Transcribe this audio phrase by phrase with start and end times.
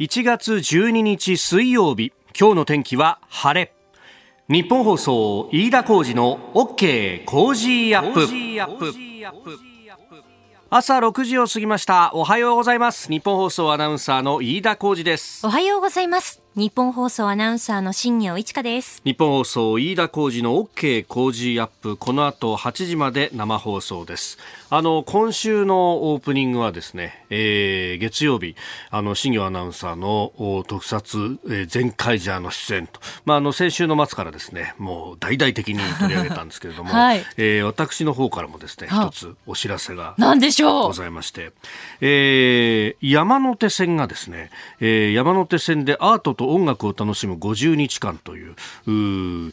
[0.00, 3.74] 1月12日水曜日今日の天気は晴れ。
[4.48, 8.26] ニッポン放送飯田浩司の OK Cozy up。
[10.70, 12.12] 朝6時を過ぎました。
[12.14, 13.10] おはようございます。
[13.10, 15.46] ニッポン放送アナウンサーの飯田浩司です。
[15.46, 19.00] おはようございますニッポン放送アナウンサーの新行市佳です。
[19.04, 21.96] ニッポン放送飯田浩司の OK Cozy up。
[21.96, 24.36] この後8時まで生放送です。
[24.68, 28.56] あの今週のオープニングはですね、えー、月曜日
[28.90, 30.32] あの新業アナウンサーの
[30.66, 32.98] 特撮、えー、全カイジャーの出演と。
[33.24, 41.52] まああの先週の末からですねもう大々的に取り上げたんですけれども、 はい、えー、私の方からもですね一つお知らせがございまして、
[42.00, 48.54] えー、山手線がですね、えー、山手線でアートと音楽を楽しむ50日間という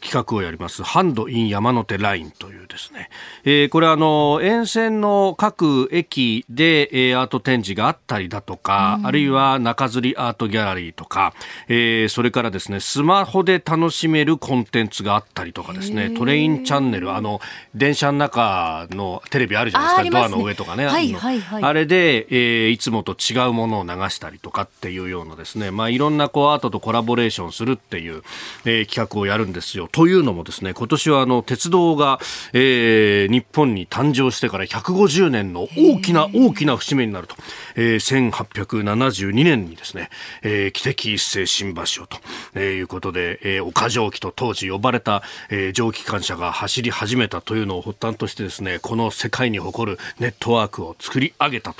[0.12, 0.82] 画をやります。
[0.82, 3.10] ハンドイン山手ラインというですね、
[3.44, 11.34] えー、これあの沿線の各駅で、えー、アート展示があったりだとか、うん、あるいは中吊りアートギャラリーとか、
[11.68, 16.10] えー、それからですねスマホで楽しめるコンテンツがあったりとかですね。
[16.10, 17.14] トレインチャンネル。
[17.14, 17.40] あの
[17.74, 28.22] 電車の中のテレビあるじゃないですか、ね、ドアの上とかね、はい、はいはい、あれで、えー、いつもと違うものを流したりとかっていうようなですね、まあ、いろんなこうアートとコラボレーションするっていう、
[28.64, 29.88] えー、企画をやるんですよ。
[29.90, 32.18] というのもですね、今年はあの鉄道が、
[32.54, 37.36] えー、日本に誕生してから150年の大きな大きな節目になると、
[37.76, 40.08] えー、1872年にですね、
[40.42, 42.18] えー、汽笛一世新橋をと、
[42.54, 51.74] えー、いうことで、えー、岡蒸気と当時呼ばれた、えー、蒸気機関車が走り始めたというのを発端としてですね、この世界に誇るネットワークを作り上げた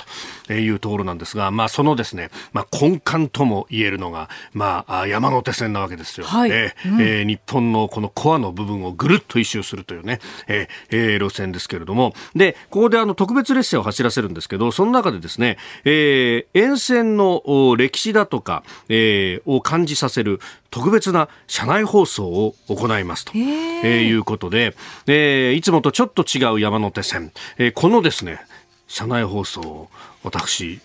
[0.47, 6.25] というところなんですが、まあ、そのですね、まあ、根幹とも言えるのが、まあ、山手線なわけですよ。
[6.25, 17.43] はい、えーうん、えー、日本のこのコアの部分をぐるっと一周するというね、えーえー、路線ですけれども、で、ここであの特別列車を走らせるんですけど、その中でですね、えー、沿線の
[17.77, 20.39] 歴史だとか、えー、を感じさせる
[20.71, 24.75] 特別な車内放送を行いますと、えー、いうことで、
[25.07, 28.41] えー、いつもとちょっと違う山手線、えー、このですね、
[28.87, 29.89] 車内放送を
[30.23, 30.79] 私、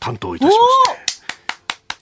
[0.00, 1.07] 担当いたしまして、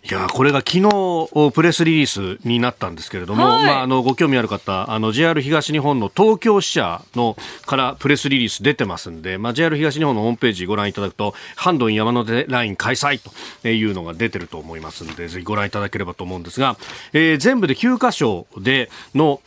[0.09, 7.37] いやこれが昨日プレスリリースになったんですけれども、はい、まあ、あのご興味ある方あの JR 東日本の東京支社の
[7.67, 13.21] からプレスリリース出てますんで、まあ、JR 東日本のホームページご覧いただくとハンドン山手ライン開催
[13.62, 16.77] というのが出てると思いますんでぜひご覧いただければと思うんですが、
[17.12, 19.41] えー、全部で9箇所での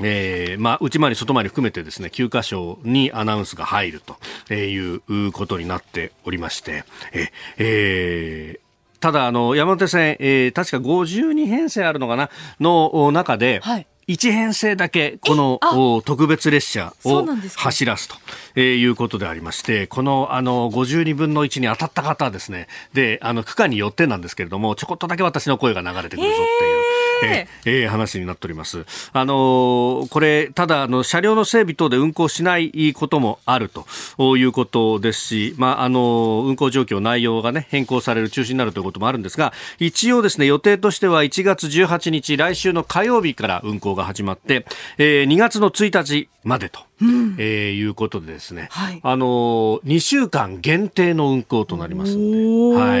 [0.00, 7.28] えー、まあ、内回り、外回り含めてですね、9箇所にアナウンスが入るということになっておりまして、え、
[7.58, 8.61] えー
[9.02, 12.30] ただ、あの、山手線、えー、確か52編成あるのかな？
[12.60, 13.86] の中で、はい。
[14.08, 17.24] 1編成だけこの特別列車を
[17.56, 18.16] 走らすと、
[18.56, 27.11] えー、いうことでありましてこのあの52分の1に当たった方はですねであの区間によってなんですけれどもちょこっとだけ私の声が流れてくるぞっていう。
[27.24, 28.84] ええー、話になっております。
[29.12, 44.66] あのー、これ、ただ、あの、車両の整備等で運行しないこともあるということですし、まあ、あの、運行状況、内容がね、変更される、中止になるということもあるんですが、一応ですね、予定としては1月18日、来週の火曜日から運行が始まって、
[44.98, 46.80] えー、2月の1日までと。
[47.00, 53.00] うん、えー、いうことでですね、はい、あのー、2週間限定の運行となりますので、は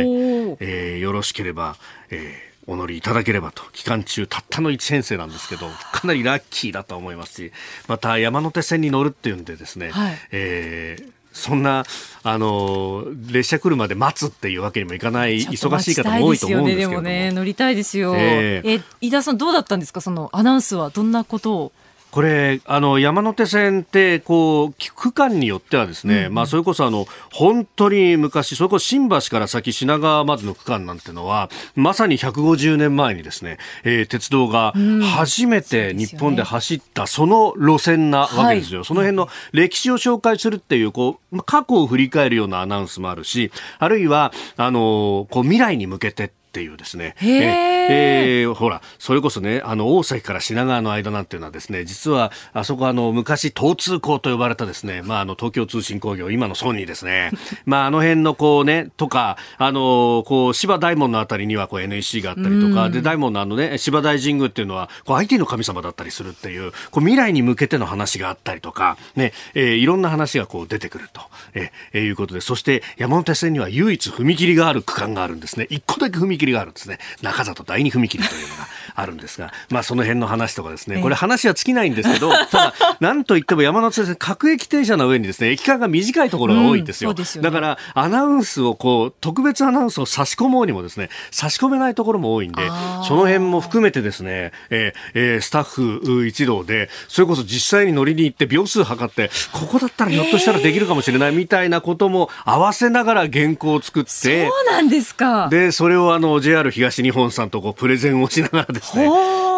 [0.58, 1.76] えー、よろしければ、
[2.10, 7.52] えーお乗りいただければと期間中たったの1編成なんですけどかなりラッキーだと思いますし
[7.88, 11.86] また山手線に乗るっていうんでですね、はい、えーそんな、
[12.24, 17.00] あの、列車来るまで待つっていうわけにもいかない、忙しい方も多いと思うんですけども。
[17.00, 18.14] ね、でもね、乗りたいですよ。
[18.14, 20.02] えー、え、飯田さんどうだったんですか？
[20.02, 21.72] そのアナウンスはどんなことを？
[22.12, 34.74] これ、あの、山手線って、こう、区間によってはですね、うん、まあ、それこそあの、本当に昔、それこそ新橋から先品川までの区間なんてのは、まさに150年前にですね、えー、鉄道が
[35.16, 38.84] 初めて日本で走ったその路線なわけですよ。
[38.84, 57.30] その辺の歴史を紹介するっていう、こう、過去を振り返るようなアナウンスもあるし、あるいは、あの、こう、未来に向けてっていうですね、えー、ほら、それこそね、あの、大崎から品川の間なんていうのはですね、実は、あそこあの、昔、東通港と呼ばれたですね、まあ、あの、東京通信工業、今のソニーですね、
[57.64, 71.22] まあ、あの辺のこうね、とか、あの、こう、芝大門のあたりにはこう NEC があったりとか、で、大門のあのね、芝大神宮っていうのは、こう、IT の神様だったりするっていう、こう、未来に向けての話があったりとか、ね、えー、いろんな話がこう、出てくると、
[71.54, 75.66] えー、いうことで、そして、山手線には唯一踏切がある区間があるんですね。
[75.70, 76.98] 一個だけ踏切切があるんですね。
[77.22, 87.10] 中里第二踏切というのがあるんですが、 まあその辺の話とかですね、これ話は尽きないんですけど、ただ、なんといっても山手線、各駅停車の上にですね、駅間が短いところが多いんですよ。
[87.10, 92.68] うん、よね、だから、アナウンスをこう、特別アナウンスを差し込もうにもですね、差し込めないところも多いんで、
[93.06, 105.48] その辺も含めてですね、えーえー、スタッフ一同で、それこそ実際に乗りに行って秒数測って、ここだったらひょっとしたらできるかもしれないみたいなことも合わせながら原稿を作って、そうなんですか。
[105.48, 109.08] で、それをあの、JR 東日本さんとこうプレゼンをしながらですね、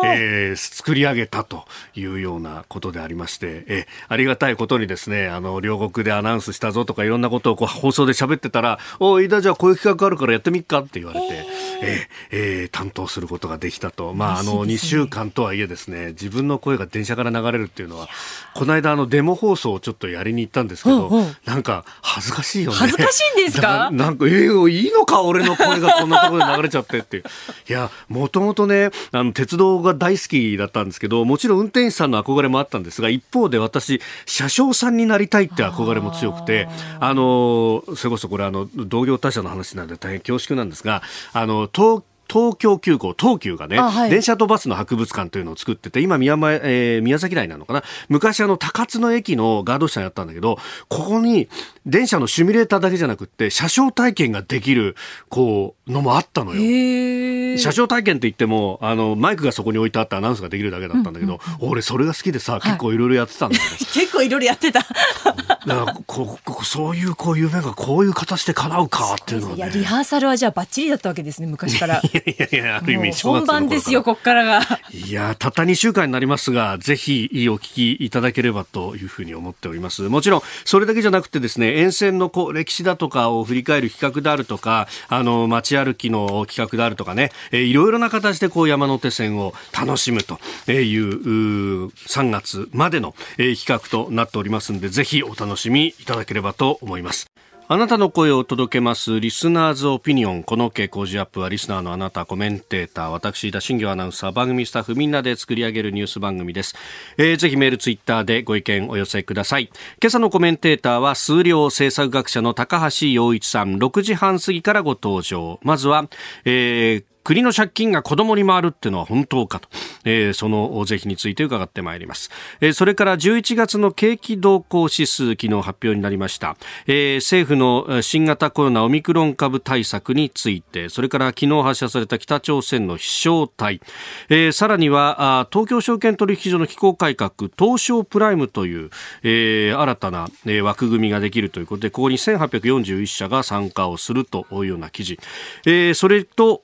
[0.04, 1.64] えー、作り上げたと
[1.94, 11.46] いうようなことでありまして、えー、ありがたいことにですね、あの、両国でアナウンスしたぞとかいろんなことをこう放送で喋ってたら、おい、飯田じゃあこういう企画あるからやってみっかって言われて、
[11.82, 14.14] えー、えー、担当することができたと。
[14.14, 18.08] まあ、あの、2週間とはいえですね、自分の声が電車から流れるっていうのは、
[18.54, 21.10] この間あの、デモ放送をちょっとやりに行ったんですけど、
[21.44, 22.76] なんか恥ずかしいよね。
[22.78, 23.90] 恥ずかしいんですか？
[23.92, 25.22] なんか、えー、いいのか？
[25.22, 27.24] 俺の声がこんなところで流れちゃってっていう。
[27.68, 36.68] いや、もともとね、あの、鉄道が大好きだったんですけど、もちろん運転手さんの憧れもあったんですが、一方で私、車掌さんになりたいって憧れも強くて、
[37.00, 41.02] あの、それこそこれあの、同業他社の話なんで大変恐縮なんですが、
[41.32, 47.82] あの、東東京急行、東急がね、はい、電車とバスの博物館というのを作ってて、今宮前、えー、宮崎台なのかな。
[48.08, 50.58] 昔あの、高津の駅のガード車やったんだけど、
[50.88, 51.48] ここに
[51.86, 54.96] 電車のシミュレーターだけじゃなくって、車掌体験ができる、
[55.28, 57.58] こう、のもあったのよ。
[57.58, 63.76] 車掌体験って言っても、あの、マイクがそこに置いてあってアナウンスができるだけだったんだけど、うんうん、俺それが好きでさ、結構いろいろやってたんだけど。
[63.92, 64.80] 結構いろいろやってた。
[64.80, 72.00] だからここそういうこう夢がこういう形で叶うかっていうのは、ね、いや、リハーサルはじゃあバッチリだったわけですね、昔から。
[72.04, 74.62] いやいや、ある意味本番ですよ、こっからが。
[74.90, 80.02] いや、たった2週間になりますが、ぜひお聞きいただければというふうに思っております。
[80.02, 90.38] もちろん、それだけじゃなくてですね、沿線のこう歴史だとかを振り返る企画であるとか、あの、街歩きの企画であるとかね、えいろいろな形でこう山手線を楽しむと
[90.70, 97.26] いう3月までのえ企画となっておりますんで、ぜひお楽しみいただければと思います。
[97.66, 100.42] あなたの声を届けますリスナーズオピニオン。
[100.42, 106.74] この傾向時アップはリスナーのあなた、コメンテーター、私、田新業アナウンサー、番組スタッフみんなで作り上げるニュース番組です。
[107.16, 109.70] えー、ぜひメール、ツイッターでご意見お寄せください。
[110.02, 115.58] 今朝のコメンテーターは数量政策学者の高橋洋一さん、6時半過ぎからご登場。
[115.62, 116.06] まずは、
[116.44, 119.68] えー国の借金が子供に回るっていうのは本当かと、
[120.04, 122.30] えー、その是非について伺ってまいります、
[122.60, 126.56] えー、それから11月の景気動向指数昨日発表になりました、
[126.86, 133.80] えー、政府の新型コロナオミクロン株対策についてそれから昨日発射された北朝鮮の飛翔体、
[134.28, 138.90] えー、さらにはあ東京証券取引所の機構改革東証プライムという、
[139.22, 145.18] えー、新たな、えー、枠組みができるということでここに1841社が参加をするというような記事、
[145.64, 146.60] えー、それと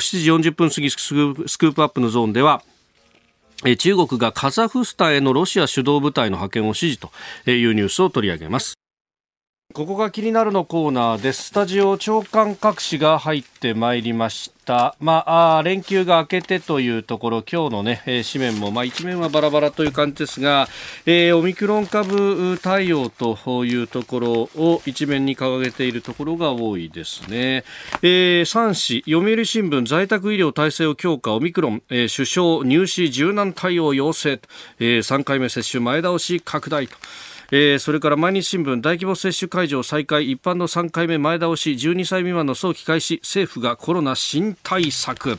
[0.00, 2.62] 7時40分過ぎスクープアップのゾーンでは
[3.78, 7.10] 中国がカザフスタンへのロシア主導部隊の派遣を指示と
[7.50, 8.79] いうニュースを取り上げます。
[9.72, 11.44] ここが気になるのコーナーです。
[11.44, 14.96] スタジオ長官各紙が入ってまいりました。
[14.98, 20.66] まあ、あ連休が明けてというところ、今日のね、えー、紙面も、まあ、一面はバラバラという感じですが、
[21.06, 27.62] えー、オミクロン株対応というところを一面に掲げているところが多いですね。
[28.02, 34.40] えー、3紙、読売新聞、在宅医療体制を強化、オミクロン、えー、首相入試柔軟対応要請、
[34.80, 36.96] えー、3回目接種前倒し拡大と。
[37.52, 45.36] えー、それから毎日新聞大規模接種会場再開一般の3回目前倒し12歳未満の早期開始政府がコロナ新対策。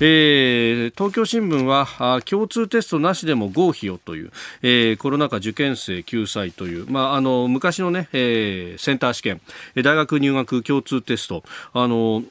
[0.00, 4.32] えー、東京新聞は共通テストなしでも合否をという、
[4.62, 9.40] えー、コロナ禍受験生救済という、まあ、あの昔のね、えー、センター試験
[9.76, 12.24] 大学入学共通テストあの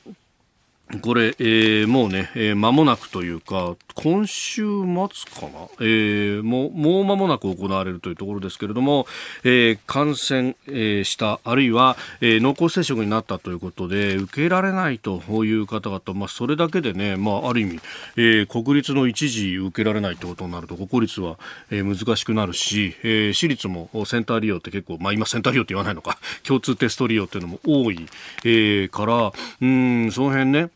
[1.02, 4.86] これ、えー、もうね、えー、間もなくというか、今週末
[5.32, 9.08] かな、えー、もう、もう間もなく行われるというところですけれども、
[9.44, 17.80] えー、感染、えー、した、あるいは、えー、濃厚接触になったということで、受けられないという方々、まあ、それだけでね、まあ、ある意味、
[18.18, 21.38] えー、国立の一時受けられないということになると、国立は、
[21.72, 28.06] えー、難しくなるし、えー、私立もセンター利用って結構、まあ、今センター利用って言わないのか、共通テスト利用っていうのも多い、
[28.44, 29.32] えー、から、
[29.62, 30.70] うん、その辺ね、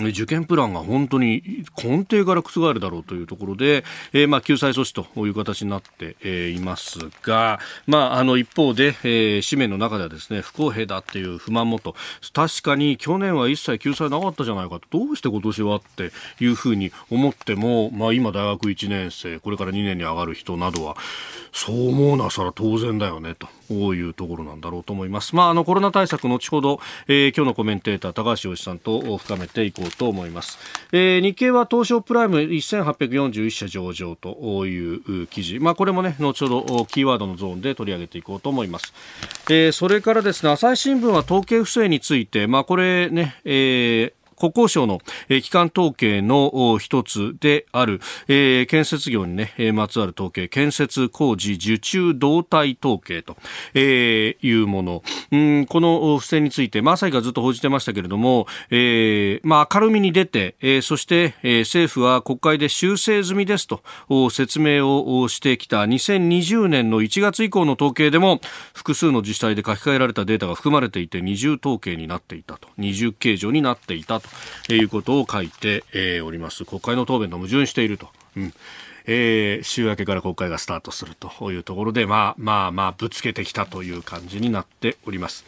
[0.00, 11.94] 受験プランが本当に根底から覆るだろうというところで、えー、まあ救済措置という形になって、いますが、まあ、あの一方で、えー、紙面の中ではですね不公平だっていう不満もと。
[12.32, 14.98] 確かに去年は一切救済なかったじゃないかと。
[14.98, 16.10] どうして今年はって
[16.40, 20.96] いうふうに思っても、まあ、今大学1年生これから2年に上がる人などは
[21.52, 23.48] そう思うのはそれは当然だよねと。
[23.72, 25.34] いうところなんだろうと思います。
[25.34, 30.58] まあ、あのコロナ対策後ほど、えー、今日のコメンテーター高橋洋一さんと深めていこうと思います。
[30.92, 38.92] えー、日経は東証プライム1841社上場という記事、まあ、これもね後ほどキーワードのゾーンで取り上げていこうと思います。
[39.48, 53.36] えー、それからですね朝日新聞は統計不正について、まあ、これね、えー国交省の、えー、機関統計の一つである、えー、建設業にね、まつわる統計、建設工事受注動態統計と、
[53.74, 55.02] えー、いうもの。
[55.32, 63.82] うん、この不正について、まあ、朝日がずっと報じてましたけれども、えー、まあ、明るみに出て、えー、そして、えー、政府は国会で修正済みですと
[64.30, 68.40] 説明をしてきた2020年の1月以降の統計でも
[68.74, 74.28] 複数の自治体で書き換えられたデータが含まれていて二重統計になっていたと二重計上になっていたと
[74.68, 76.64] いうことを書いて、えー、おります。
[76.64, 78.08] 国会の答弁と矛盾していると。
[78.36, 78.54] うん
[79.06, 85.44] えー、週明けから国会がスタートするというところで、まあまあまあ、ぶつけてきたという感じになっております。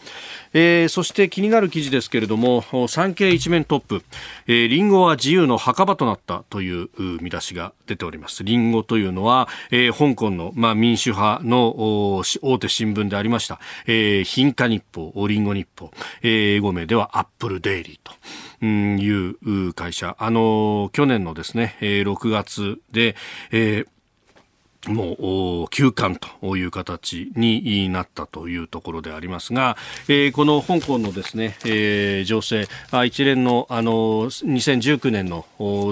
[0.53, 4.03] えー、そして気になる記事ですけれども、産経一面トップ、
[4.47, 6.89] えー、リンゴは自由の墓場となったという
[7.21, 8.45] 見出しが出ております。
[8.45, 15.91] リンゴというのは、えー、香港の、まあ、民主派の大手新聞でありました、えー、貧化日報、リンゴ日報、
[16.23, 18.13] えー、英語名ではアップルデイリーと。
[18.63, 20.17] いう会社。
[20.19, 23.17] あの、去年のですね、6月で、
[23.51, 23.87] えー
[24.89, 29.77] もう休館という形になったというところでありますが、
[30.09, 35.45] えー、この香港のですね、えー、情勢あ、一連のあの2019年の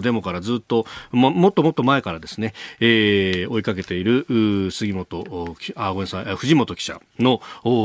[0.03, 5.25] デモからずっとももっともっと前からですね、えー、追いかけている杉本
[5.77, 7.41] あごめんなさい藤本記者の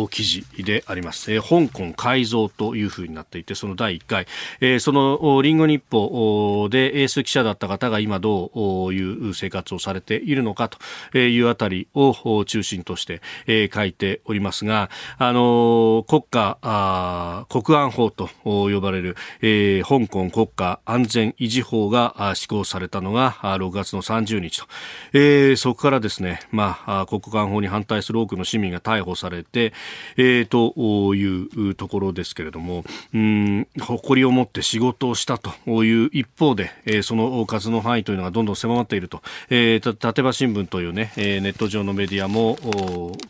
[0.10, 4.28] 記事であります、えー、香港改造というふうになっていてその第1回、
[4.62, 10.78] えー、そのリンゴ日報でエース記者だった方が今どういう生活をされているのかと。
[11.14, 24.66] いうあたりを中心として、え書いておりますが、あの国家あ国安法と呼ばれる、えー、香港国家安全維持法が施行されたのが6月の30日と、
[25.14, 29.74] えー、そこからですね、まあ、国安法に反対する多くの市民が逮捕されて、
[30.18, 42.58] えー、というところですけれども、うん、誇りを持って仕事をしたという一方で、えー、その活動範囲というのがどんどん狭まっていると、えー、立場新聞というね、えー、ネット上のメディアも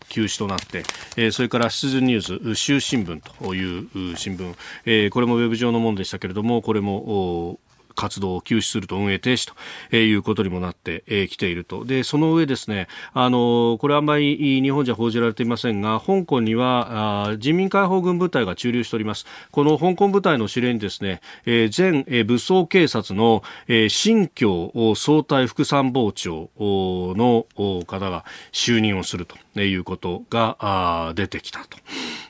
[0.10, 0.84] 休止となって、
[1.18, 7.60] えー、それからシチズンニュース、週新聞という新聞、えー、これもウェブ上のものでしたけれども、これも
[8.00, 9.52] 活動を休止すると運営停止
[9.90, 11.84] ということにもなってきていると。
[11.84, 19.26] で、その上ですね、あの、これあんまり日本じゃ報じられていませんが、香港には人民解放軍部隊が駐留しております。
[19.52, 27.46] この香港部隊の司令にですね、え前武装警察のえ新疆総隊副参謀長の
[27.86, 31.78] 方が就任をするということが出てきたと。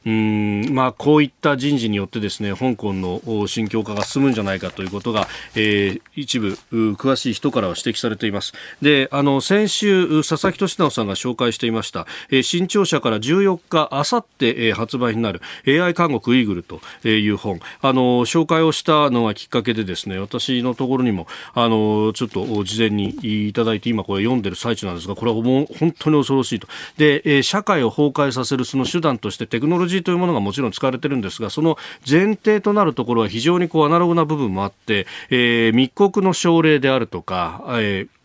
[0.05, 8.53] うんまあ、こういった人事によってですね香港の新疆化が進むんじゃないかということが、えー、一部詳しい人からは指摘されています。
[8.81, 17.59] であの先週佐々木俊直さんが紹介していました、えー、新潮社から14日あさって、え、発売になる AI 監獄イーグルという本。
[17.81, 26.67] あの紹介をしたのがきっかけでですね私のところにもあのちょっと事前にいただいて今これ読んでる最中なんですがこれはもう本当に恐ろしいと。
[26.97, 31.77] で、えー、社会を崩壊させるその手段としてテクノロジーというものがもちろん使われてるんですがその
[32.09, 38.18] 前提となるところは非常にこうアナログな部分もあって、えー、密告の奨励であるとか、えー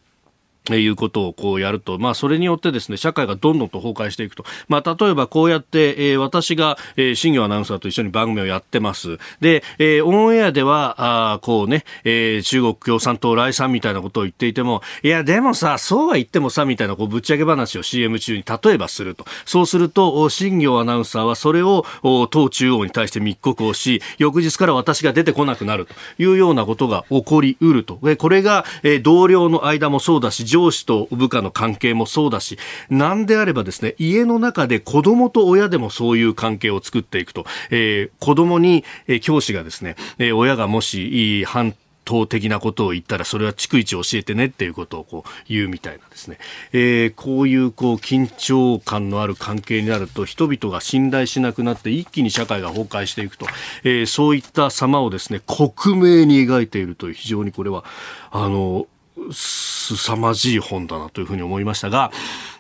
[0.73, 4.45] いうことをこうやると、まあ、それによってですね、社会がどんどんと崩壊していくと。
[4.69, 9.19] まあ、例えばこうやって、えー、私が、えー、新業アナウンサーと一緒に番組をやってます。
[9.41, 19.27] で、えー、オンエアでは、あこうね、えー、中国共産党来産みたいなことを言っていても、いや、でもさ、そうは言ってもさ、みたいな、こう、ぶっち上げ話を CM 中に例えばすると。
[19.45, 21.85] そうすると、新業アナウンサーはそれを、
[22.31, 27.99] 党中央に対して密告をし、翌日から私が出てこなくなるというようなことが起こりうると。
[28.17, 32.59] これが、えー、同僚の間もそうだし、上司と部下の関係もそうだし、
[32.89, 46.39] なんであればですね、家の中で子供と親でもそういう関係を作っていくと、えー、子供に、えー、教師がですね、えー、親がもし反当的なことを言ったらそれは逐一教えてねっていうことをこう言うみたいなですね、
[46.73, 53.47] えー、こういうこう緊張感のある関係になると人々が信頼しなくなって一気に社会が崩壊していくと、
[53.83, 57.85] えー、そういった様をですね克明に描いているという非常にこれは
[58.31, 58.87] あの
[59.31, 62.11] 凄まじい本だなというふうに思いましたが、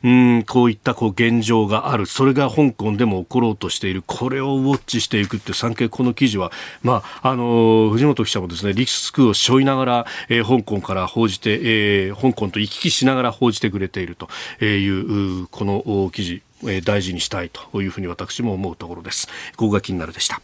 [0.02, 2.06] うん、こういったこう現状がある。
[2.06, 4.02] それが香港でも起ころうとしている。
[4.06, 11.60] これをウォッチしていくって産経この記事は、まあ、あの、藤本記者もですね、リスクを背負いながら、えー、香港から報じて、
[12.06, 14.28] えー、香港と行き来しながら報じてくれていると
[14.64, 16.42] いう、この記事。
[16.66, 19.26] えー、大事にしたいというふうに私も思うところです。
[19.56, 20.40] ここが気になるでした。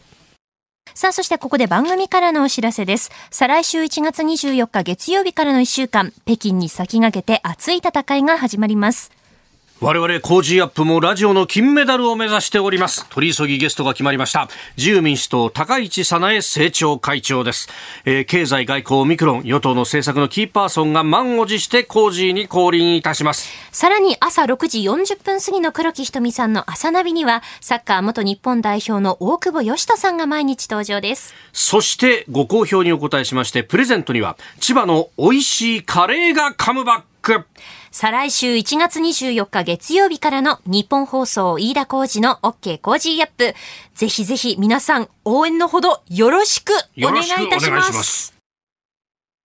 [0.93, 3.11] さあ、そしてここで番組からのお知らせです。
[3.29, 9.20] 再来週1月24日月曜日からの1週間、北京に先駆けて熱い戦いが始まります。
[9.83, 13.07] 我々 Cozy up もラジオの金メダルを目指しております。
[13.09, 14.47] 取り急ぎゲストが決まりました。
[14.77, 17.67] 自由民主党高市早苗政調会長です。
[18.05, 23.49] えー、経済外交オミクロン与党の政策のキーパーソンが満を持して Cozy に降臨いたします。
[23.71, 31.33] さらに朝6時40分過ぎの黒木ひとみさんの朝ナビにはサッカー元日本代表の大久保嘉人さんが毎日登場です。
[31.53, 37.45] そしてご好評にお答えしましてプレゼントには千葉の美味しいカレーがカムバック。
[37.91, 43.53] 再来週1月24日月曜日からの日本放送飯田浩二の OK 工事アップ。
[43.93, 48.40] ぜひぜひ皆さん応援のほどよろしくお願いいたします。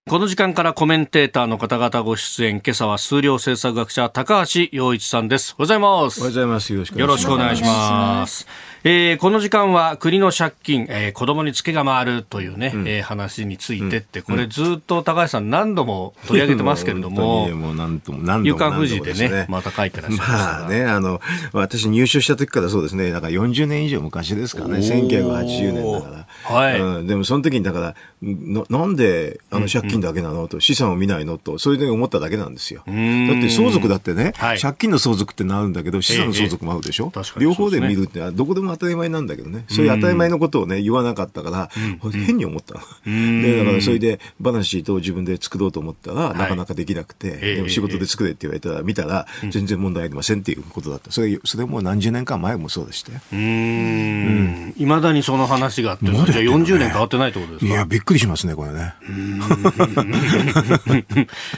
[0.09, 5.57] この時間からコメンテーターの方々ご出演、今朝は数量政策学者高橋洋一さんです。
[5.59, 6.21] おはようございます。
[6.21, 6.73] おはようございます。
[6.73, 8.47] よろしくお願いします。
[8.85, 18.65] えー、この時間は国の借金、えー、子供にツケが回るというね、うん、えー、話についてって、これずっと高橋さん何度も取り上げてますけれども、 もう何度も何度も。
[18.65, 21.21] 夕富士でね、また書いてらっしゃいまあね、あの、
[21.53, 26.27] 私入所した時からそうですね、だから40年以上昔ですからね、1980年だから。
[26.57, 27.07] はい、うん。
[27.09, 32.83] でもその時にだから、ななんであの借金だけなのと、資産を見ないのと、そういうふうに思っただけなんですよ。
[32.87, 37.13] だって相続だってね、はい、借金の相続ってなるんだけど、資産の相続もあるでしょ？
[37.15, 41.71] え両方で見るって、どこでも当たり前なんだけどね、そういう当たり前のことをね、言わなかったから、
[42.13, 42.81] 変に思ったの。
[43.43, 51.11] で、だからそれで、バランシートを自分で作ろうと思ったら、なかなかできなくて、でも仕事で作れって言われたら、見たら、全然問題ありませんっていうことだった。
[51.11, 53.13] それ、それも何十年間前もそうでして。
[53.33, 54.75] うん。
[54.77, 57.73] いまだにその話があって、じゃあ40年変わってないってことですか？
[57.73, 58.95] いや、びっくりしますね、これね。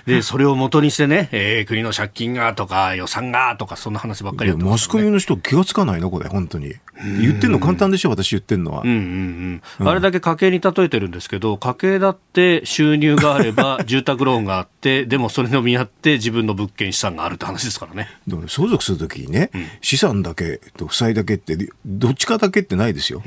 [0.06, 6.74] で、それを元にしてね、えー、国の借金がとか予算がとか、そんな話ばっかり、ね、マスコミの人気がつかないのこれ、本当に。
[7.20, 8.82] 言ってんの簡単でしょ、私言ってんのは。
[8.84, 9.88] うんうんうん。
[9.88, 18.08] あれだけ家計に例えてるんですけど、家計だって収入があれば、 住宅ローンがあって、でもそれの見合って自分の物件資産があるって話ですからね。
[18.48, 21.56] 相続するときにね、うん、資産だけと負債だけって、
[21.86, 23.22] どっちかだけってないですよ。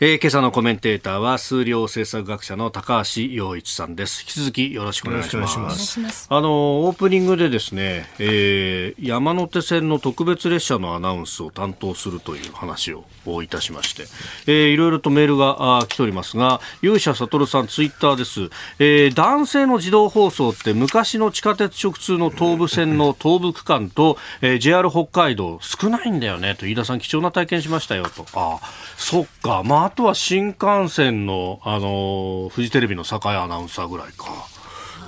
[0.00, 4.22] うんえー、今朝のコメンテーターは数量政策学者の高橋洋一さんです。
[4.22, 6.26] 引き続きよろしくお願いします。
[6.30, 13.04] あのオープニングでですね、えー、山手線の特別列車のアナウンスを担当するという話を
[13.42, 14.04] いたしまして、
[14.46, 28.24] えー、いろいろとメールが来ておりますが勇者悟さんツイッターです、えー、男性の自動放送って昔の地下鉄直通の東武線の東部区間と、えー、JR 北海道少ないんだよねと飯田さん貴重な体験しましたよと。
[28.34, 28.60] あ
[28.96, 29.62] そっか。
[29.64, 34.26] まああとは新幹線の、あの、フジテレビの酒井アナウンサーぐらいか。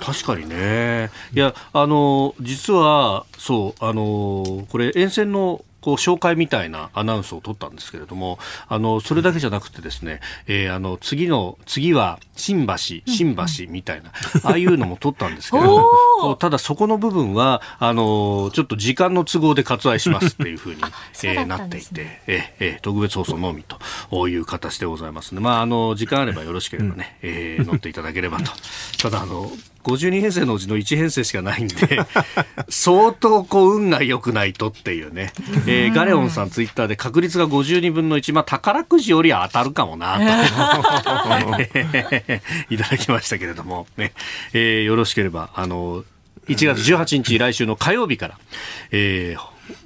[0.01, 1.11] 確かにね。
[1.33, 14.11] いや、あの、実は、そう、あの、これ、沿線のこう紹介みたいなアナウンスを取ったんですけれども、あのそれだけじゃなくてですね、えー、あの次の次は新橋新橋みたいな、
[14.43, 15.89] ああいうのも取ったんですけれど
[16.21, 20.81] も、 ただそこの部分はあのちょっと時間の都合で割愛しますっていうふうに、
[21.23, 28.51] えー、なっていて、えー、特別放送のみという形でございますので、まああの時間あればよろしければね、えー、乗っていただければと。
[28.99, 29.51] ただあの
[29.83, 31.75] 52編成のうちの1編成しかないんで、
[32.69, 35.33] 相当こう運が良くないとっていうね、
[35.67, 40.21] えー、ガレオンさんツイッターで確率が52分の1、まあ宝くじよりは当たるかもなと。
[42.69, 44.13] いただきましたけれども、ね。
[44.53, 46.03] えー、よろしければ、あの、
[46.47, 48.37] 1月18日来週の火曜日から、
[48.91, 49.41] えー、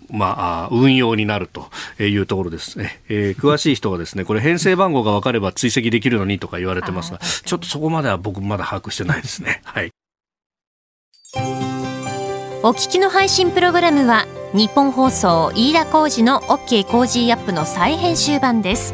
[0.09, 1.69] まあ、運用になると
[2.03, 9.61] いうところですね、えー、詳しい人がですね、これ編成番号が分かれば追跡できるのにとか言われてますが、ちょっとそこまでは僕まだ把握してないですね。
[9.63, 9.91] はい。
[12.63, 18.93] お聞きの配信プログラムは日本放送飯田浩司の OK コージーアップの再編集版です。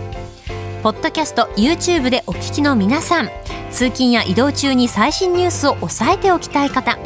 [0.84, 3.30] ポッドキャスト YouTube でお聞きの皆さん、
[3.70, 6.98] 通勤や移動中に最新ニュースを押さえておきたい方、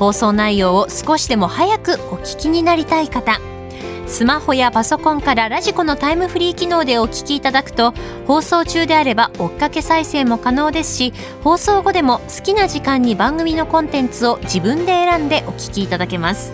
[0.00, 3.38] 放送内容を少しでも早くお聞きになりたい方
[4.06, 7.92] スマホやパソコンからラジコのタイムフリー機能でお聞きいただくと
[8.26, 11.12] 放送中であれば追っかけ再生も可能ですし
[11.44, 16.50] 放送後でも好きな時間に番組のコンテンツを自分で選んでお聞きいただけます。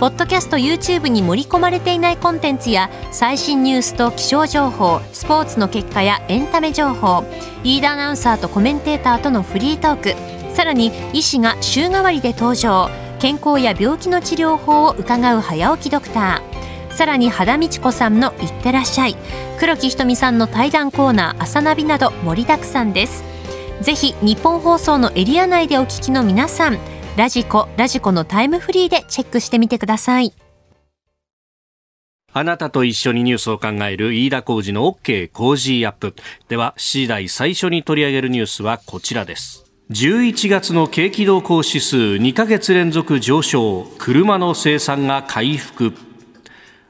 [0.00, 7.22] ポッドキャスト YouTube に盛り込まれていないコンテンツや最新ニュースと気象情報スポーツの結果やエンタメ情報
[7.62, 12.90] 飯田アナウンサーとコメンテーターとのフリートークさらに医師が週替わりで登場。
[13.18, 16.92] 健康や病気の治療法を伺う早起きドクター。
[16.92, 19.16] さらに肌道子さんの「いってらっしゃい」
[19.58, 23.24] 黒木ひとみさんの対談コーナー「朝ナビ」など盛りだくさんです。
[23.80, 26.78] ぜひ日本放送のエリア内でお聞きの皆さん
[27.16, 30.32] ラジコラジコのタイムフリーでチェックしてみてください。
[32.34, 36.14] あなたと一緒にニュースを考える飯田浩二の OK 工事アップ。
[36.48, 39.61] では、7時台最初に取り上げるニュースはこちらです。
[39.92, 45.92] 11月の景気動向指数2か月連続上昇、車の生産が回復。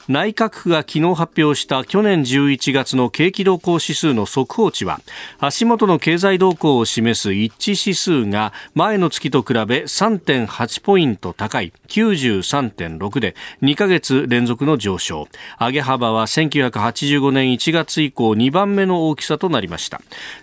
[0.09, 5.01] 内閣府が昨日発表した去年11月の景気動向指数の速報値は
[5.39, 15.29] 足元の経済動向を示す一致指数が前の月と比べ3.8ポイント高い93.6で2ヶ月連続の上昇。
[15.61, 20.01] 上げ幅は1985年1月以降2番目の大きさとなりました。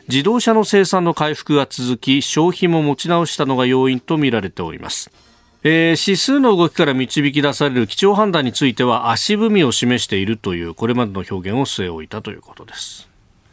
[0.08, 5.12] 自動車の生産の回復が続き消費も持ち直したのが要因とみられております。
[5.62, 13.10] えー、指数の動きから導き出される基調判断については足踏みを示しているというこれまでの表現を据え置いたということです。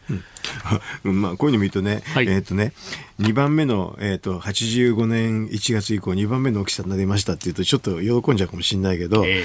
[0.09, 0.25] うん、
[1.05, 2.73] まあ、こういうの見るとね、はい、えっ、ー、とね、
[3.21, 9.43] 2番目の、えっ、ー、と、85年1月以降2番目の大きさになりましたっていうと、ちょっと喜んじゃうかもしれないけど、え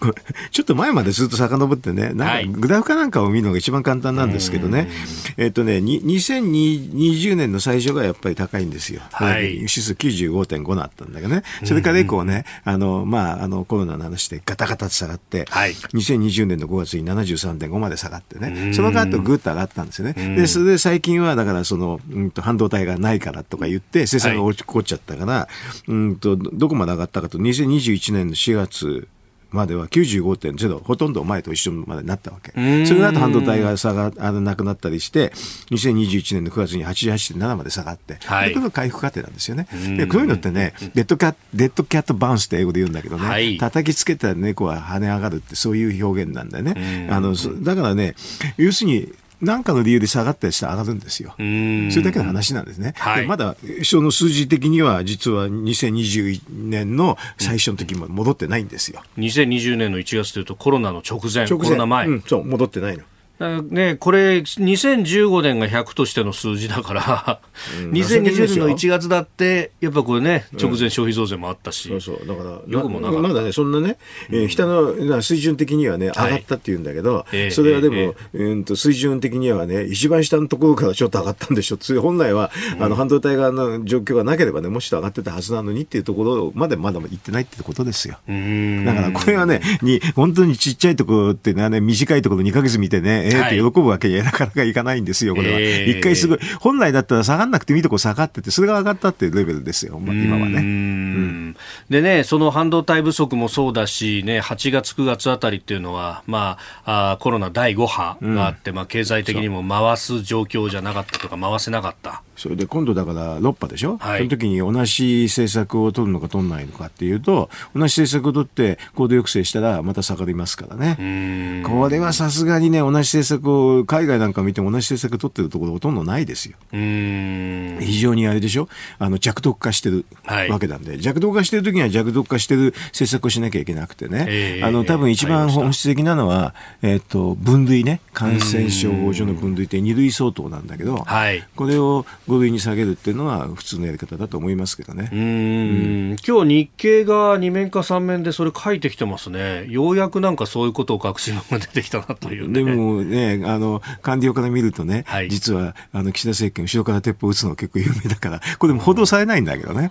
[0.00, 0.14] ー、
[0.50, 4.88] ちょっと前までずっと遡ってね、なんかグラフかなんかを見るのが一番簡単なんですけどね、はい、
[5.36, 9.02] えっ、ー、とね、2020年の最初がやっぱり高いんですよ。
[9.12, 20.07] はい、指数95.5なったんだけどね、それから以降ね、あの、まあ、あの、コロナの話でガタガタと下がって、はい、2020年の5月に73.5まで下がってね、その後ぐっと上がったんですよね。
[20.14, 25.48] で、それで最近は、だからその、うんと、半導体がないからとか言って、生産が落ちこっちゃったから、は
[25.88, 29.08] い、うんと、どこまで上がったかと、2021年の4月、
[29.50, 32.52] までは95.0ほとんど前と一緒までなったわけ。
[32.52, 35.32] それの後半導体が差があのなくなったりして
[35.70, 39.66] 2021年の9月に88.7まで下がって、はい、これが回復過程なんですよね。
[39.96, 47.08] でこういうのってねデッドキャデッドキャットバウンスって英語で言うんだけどね、はい、叩きつけた猫は跳ね上がるってそういう表現なんだよね。
[47.10, 48.14] あのだからね
[48.58, 51.34] 要するに何かの理由で下がったりして上がるんですよ。
[51.36, 52.94] それだけの話なんですね。
[52.96, 59.02] はい、まだ、その数字的には実は2021年の最初の時も戻ってないんですよ。
[59.18, 62.06] 2020年の1月というとコロナの直前、直前コロナ前。
[62.06, 63.04] うん、そう、戻ってないの。
[63.40, 67.40] ね、これ、2015年が100としての数字だから、
[67.80, 73.96] うん、2020年の1月だって、やっぱこれね、直前消費増税もあったし、うん、そうそう、だから、よくもなまだね、そんなね、
[74.30, 88.18] えー、下の水準的にはね、上がったっていうんだけど、はい、それはでも、えー、うんと水準的にはね、一番下のところからちょっと上がったんでしょ、本来は、うん、あの半導体側の状況がなければね、もしと上がってたはずなのにっていうところまでまだ行ってないってことですよ。
[88.26, 95.60] だから、これはね、に本当にちっちゃいところってね、短いところ2か月見てね、えー、って喜ぶわけにはなかなかいかないんですよ、これは。
[95.60, 100.58] 一回すごい、本来だったら下がんなくてもいいとこ下がってて、それが上がったっていうレベルですよ、今はね。
[100.58, 101.56] うん、
[101.90, 112.22] でね、その半導体不足もそうだし、ね、8月、9月あたりっていうのは、まあ、あコロナ第5波があって、うん、まあ、経済的にも回す状況じゃなかったとか、回せなかった。
[112.38, 121.64] それで今度だから6波でしょ、はい、その時に同じ政策を取るのか取らないのかっていうと、同じ政策を取って行動抑制したらまた下がりますからね。
[121.66, 126.56] これはさすがにね、同じ政策を、海外なんか見ても同じ政策を取ってるところほとんどないですよ。
[126.72, 128.68] 非常にあれでしょ？
[128.98, 130.04] あの弱毒化してる
[130.48, 145.10] わけなんで、はい、弱毒化してる時には弱毒化してる政策をしなきゃいけなくてね、えー、あの多分一番本質的なのは、えっ、と、分類ね、感染症法上の分類って2類相当なんだけど、はい、これを5類に下げるっていうのは普通のやり方だと思いますけどね。
[145.12, 149.66] うん、今日日経が2面か3面でそれ書いてきてますね。
[149.68, 159.90] ようやくなんかそういうことを隠しのが出てきたなという、ね、でもね、あの、官僚から見るとね、はい、実はあの岸田政権後ろから鉄砲を撃つの結構有名だから、これも報道されないんだけどね。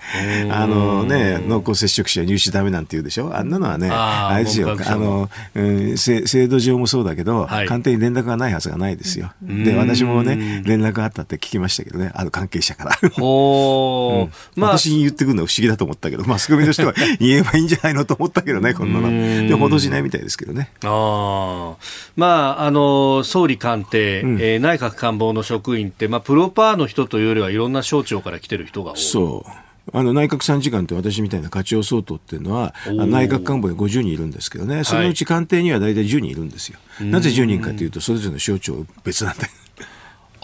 [0.51, 3.35] あのね、濃厚接触者入手ダメなんて言うでしょ。
[3.35, 9.31] あんなのはね、ああれですよ、あの、うん、制度上もそうだけど、はい、官邸に連絡がないはずがないですよ。
[9.41, 13.23] で、私もね、連絡があったって聞きましたけどね、ある関係者者から。
[13.23, 19.09] おうん、まあ、私に言ってくるのは不思議だと思ったけど、マスコミとしては 言えばいいんじゃないのと思ったけどね、こんなの。
[19.47, 20.71] で、報道しないみたいですけどね。
[20.83, 21.75] あ
[22.15, 22.79] まあ、あの、
[23.23, 28.99] 総理官邸、うん、えー、内閣官房の職員って、まあ、プロパーの人というよりはいろんな省庁から来てる人が多い。
[28.99, 29.51] そう。
[29.93, 39.47] あの内閣参事官って私みたいな課長相当っていうのは内閣官房で50人いるんですけどねそのうち官邸には大体10人いるんですよ、はい、なぜ10人かというとそれぞれの省庁別なんだ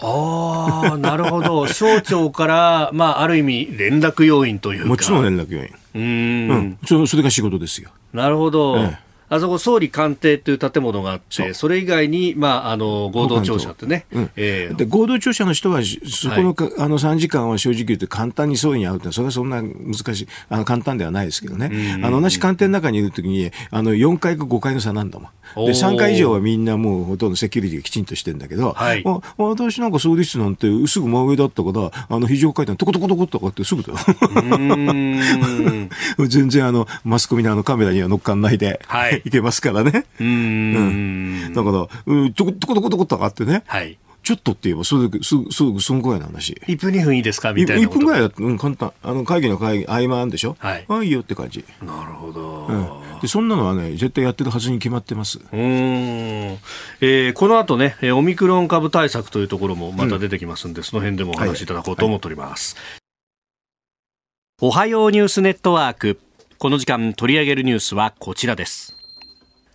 [0.00, 1.66] ああ、なるほど。
[1.68, 4.88] 省庁から、まあ、ある意味、連絡要員というか。
[4.88, 5.70] もちろん連絡要員。
[5.94, 6.02] うん。
[6.02, 6.78] うん。
[6.84, 7.90] そそれが仕事ですよ。
[8.12, 8.76] なるほど。
[8.78, 9.03] ええ
[9.34, 14.30] あそこ総理官邸という建物があって、それ以外に、まあ、あの合同庁舎ってね、うん。
[14.36, 25.28] えー、で合同庁舎の人は、そこの,、あの3時間は正直言って簡単に総理に会うって、それはそんな難しい、あの簡単ではないですけどね、あの同じ官邸の中にいるときにあの、4階か5階の差なんだもん。
[25.56, 29.04] で3階以上はみんなもうほとんどセキュリティがきちんとしてるんだけど、はい、
[29.36, 33.98] 私なんか総理室なんてすぐ真上だったから、あの非常階段、とことことことかってすぐだよ。
[36.26, 40.06] 全然あのマスコミのあのカメラには乗っかんないで、はい、いけますからね。
[40.20, 41.52] うん。
[41.52, 43.62] だから、うん、ちょこ、ちょこちょこちょこっと上がってね。
[43.66, 43.98] はい。
[44.22, 46.54] ちょっとって言えば、それで、すぐ、すぐ、そのくらいの話。
[46.66, 47.52] 1分2分いいですか？
[47.52, 48.94] みたいな1分ぐらいだと、うん、簡単。
[49.02, 50.56] あの、会議の会議、合間あるんでしょ？
[50.58, 50.84] はい。
[50.88, 51.62] ああ、いいよって感じ。
[51.82, 53.20] なるほど、うん。
[53.20, 55.40] で、そんなのはね、絶対やってるはずに決まってます。
[55.52, 55.60] うん。
[55.60, 62.76] えー、この後ね、オミクロン株対策というところもまた出てきますんで、うん、その辺でもお話しいただこうと思っております。
[62.76, 62.84] はい
[64.64, 66.18] はい、おはようニュースネットワーク。
[66.56, 68.96] この時間取り上げるニュースはこちらです。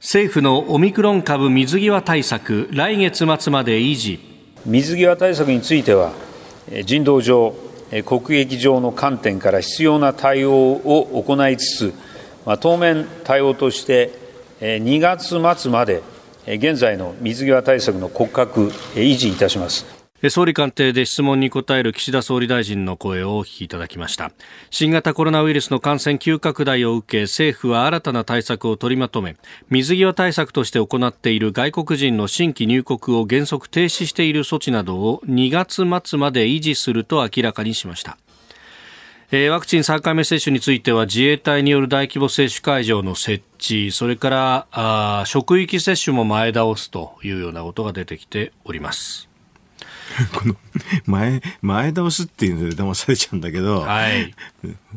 [0.01, 4.19] 政府のオミクロン株水際対策、来月末まで維持。
[4.65, 6.13] 水際対策については、
[6.85, 7.53] 人道上、
[8.05, 11.93] 国益上の観点から必要な対応を行いつつ、
[12.61, 14.13] 当面、対応として
[14.61, 16.01] 2月末まで
[16.47, 19.98] 現在の水際対策の骨格、維持いたします。
[20.27, 24.33] 総理官邸で質問に答える岸田総理大臣の声をお聞きいただきました。
[24.69, 29.37] 新型コロナウイルスの感染急拡大を受け政府は新たな対策を取りまとめ
[29.69, 38.17] 水際対策として行っている外国人の新規入国を原則停止している措置などを2月末まで維持すると明らかにしました。
[39.31, 49.28] ワクチン3回目接種については自衛隊による大規模接種会場の設置それから職域接種も前倒すというようなことが出てきております。
[50.33, 50.55] この
[51.05, 54.33] 前、前倒すっていうので騙されちゃうんだけど、はい、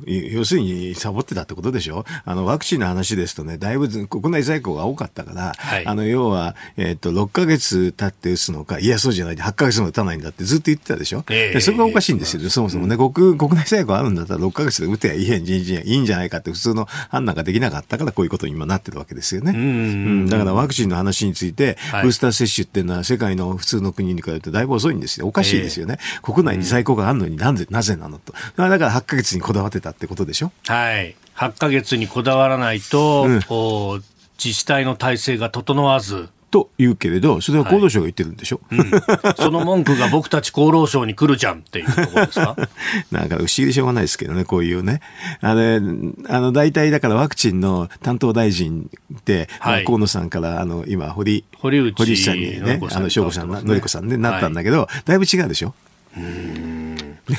[0.07, 2.05] 要するにサボってたってことでしょ？
[2.25, 19.53] あの、ワクチンの話ですとね、だいぶ国内在庫が多かったから、はい、あの、要は、えっ、ー、と、6ヶ月経って打つのか、いや、そうじゃない、8ヶ月も打たないんだってずっと言ってたでしょ、えー、そこがおかしいんですよ、そもそもね、国、国内在庫あるんだったら6ヶ月で打てばいいいいんじゃないかって普通の判断ができなかったから、こういうことに今なってるわけですよね。
[19.53, 25.27] うん、だからワクチンの話について、ブースター接種っていうのは世界の普通の国に比べてだいぶ遅いんですよ。
[25.27, 25.99] おかしいですよね。
[26.01, 28.33] えー、国内に在庫があるのになぜ、なぜなのと。
[28.57, 30.51] だから8ヶ月にこだわってたってことでしょ？
[30.67, 31.15] はい。
[31.37, 34.03] 8ヶ月にこだわらないと、うん、
[34.43, 42.57] 自治体の体制が整わず、と言うけれど、それは厚労省が言ってるんでしょ、はいうん、その文句が僕たち厚労省に来るじゃんっていうところですか？
[43.11, 45.01] なんか不思議でしょうがないですけどね、こういうね。
[45.41, 55.75] あれ、あの、大体だからワクチンの担当大臣って、はい、河野さんから、あの、今、堀、堀内堀内さんにね、あの、省吾さん、のりこさんで、ね、なったんだけど、はい、だいぶ違うでしょ？
[56.17, 56.82] うん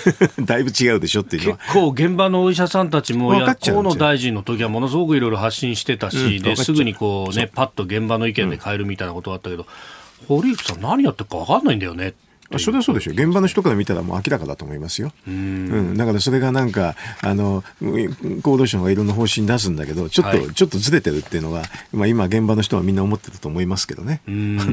[0.46, 1.58] だいぶ違うでしょっていうのは。
[1.58, 9.66] 結構現場のお医者さんたちも河野大臣の時はものすごくいろいろ発信してたし、うん、すぐにこうねパッと現場の意見で変えるみたいなことがあったけど、
[10.22, 12.14] うん、堀内さん何やってるか分かんないんだよね
[12.60, 13.14] それはそうでしょう。
[13.14, 15.12] 現場の人から見たらもう明らかだと思いますよ。
[15.28, 15.98] うん,、うん。
[15.98, 24.22] だからそれがなんか、あの、厚労省がいろんな方針出すんだけど、ちょっと、はい、ちょっとずれてるっていうのが、まあ今現場の人はみんな思ってると思いますけどね。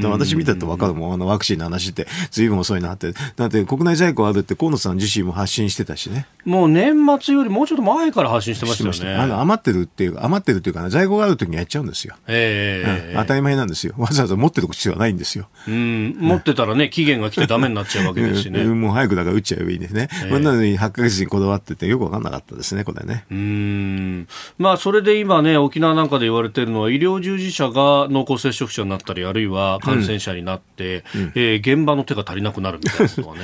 [0.03, 3.13] 私見たと分かるもん、あのワクチンの話って随分遅いなって。
[3.37, 6.27] だって国内在庫あるって河野さん自身も発信してたしね。
[6.45, 9.23] もう年末よりもうちょっと前から発信してましたよね。
[9.23, 12.15] あの余ってるっていう、余ってるっていうか、ね、在庫がある時にやっちゃうんですよ。
[12.29, 13.95] ええーうん、当たり前なんですよ。
[13.99, 15.49] わざわざ持ってる必要はないんですよ。
[15.69, 18.65] うん、持ってたらね、期限が来てダメになっちゃうわけですしね。
[18.65, 20.09] もう早くだから打っちゃえばいいんですね。
[20.27, 23.25] えー、なのに8ヶ月にこだわっててよくわかんなかったですね、これね。
[23.31, 24.29] うん。
[24.59, 33.41] まあ、それで今ね、沖縄なんかで言われてるのは、医療従事者が濃厚接触者になったり、あるいは感染者になって、うん、えー、現場の手が足りなくなるみたいなことがね。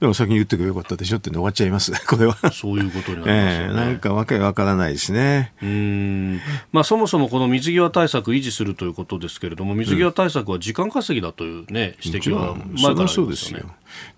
[0.00, 2.36] でも先に言ってくればよかったでしょって終わっちゃいます、 これは。
[2.52, 3.68] そういうことになりますよね。
[3.68, 5.52] えー、なんかわけわからないですね。
[5.62, 6.40] うん。
[6.72, 13.08] まあそもそもこの水際対策維持するということですけれども、水際対策は時間稼ぎだというね、指摘は前からありますよね。
[13.08, 13.60] そうですよ。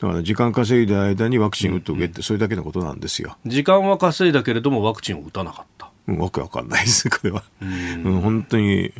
[0.00, 3.36] だから時間稼いで間にワクチン打っとけって、それだけのことなんですよ。
[3.46, 5.90] 時間は稼いだけれども、ワクチンを打たなかった。
[6.08, 7.44] うん、わけわかんないです、これは。
[7.62, 8.92] うん、本当に。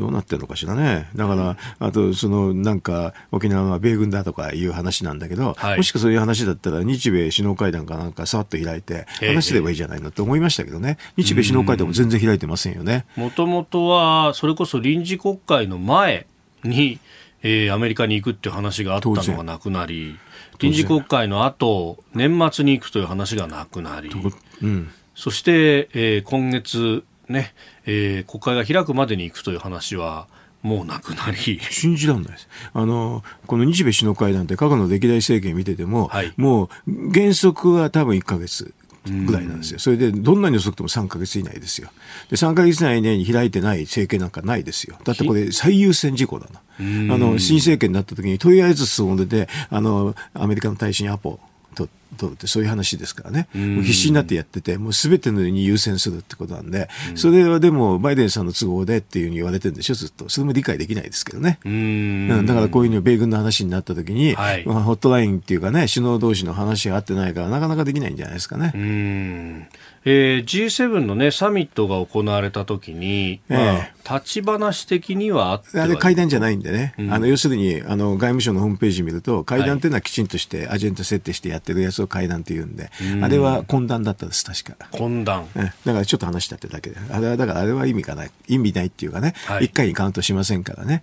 [0.00, 1.08] どうなってるのかしらね。
[1.14, 10.96] だから、あと、その、なんか、沖縄は米軍だとかいう話なんだけど、はい、もしくはそういう話だったら、日米首脳会談かなんかさっと開いて、話すればいいじゃないのと思いましたけどね。
[11.16, 13.04] 日米首脳会談も全然開いてませんよね。
[13.16, 16.26] もともとは、それこそ臨時国会の前
[16.64, 16.98] に、
[17.42, 20.18] えー、アメリカに行くっていう話があったのがなくなり、
[20.58, 24.10] 臨時国会の後、年末に行くという話がなくなり、
[24.62, 27.54] うん、そして、えー、今月、ね、
[27.86, 30.26] えー、国会が開くまでに行くという話は、
[30.62, 32.48] もうなくなり信じられないです。
[32.74, 38.74] あの、この日米首脳会談って過去の歴代政権見てても、はい、もう原則は多分1か月。
[39.06, 39.78] ぐらいなんですよ。
[39.78, 41.90] それで、どんなに遅くても3か月以内ですよ。
[42.28, 44.98] で、3か月以内に開いてない政権なんかないですよ。
[45.04, 46.60] だってこれ最優先事項だな。
[47.14, 53.48] あの、新政権になった時に、とりあえず進んでて、あの、アメリカの大使にアポと取るってそういう話ですからね。
[53.54, 60.28] もう必死になってやってて、もうすべてのに優先するってことなんで、それはでもバイデンさんの都合でっていうふうに言われてるんでしょ、ずっと。
[60.28, 61.58] それも理解できないですけどね。
[61.64, 68.72] うんだからこういうの米軍の話になった時に、はい、まあ、ホットラインっていうかね、首脳同士の話が合ってないから、なかなかできないんじゃないですかね。
[68.74, 69.66] うん
[70.04, 82.90] えー、G7 の、ね、サミットが行われたときに、まあ、立ち話的にはあってあれ会談じゃないんでね、うん、あの要するにあの外務省のホームページ見ると会談というのはきちんとしてアジェンダ設定してやってるやつを会談っていうんで、
[83.22, 84.88] あれは懇談だったです確か。
[84.92, 85.48] 懇談。
[85.54, 86.96] だからちょっと話したってだけで。
[87.10, 88.30] あれはだからあれは意味がない。
[88.48, 91.02] 意味ないっていうかね、はい、1回にカウントしませんからね。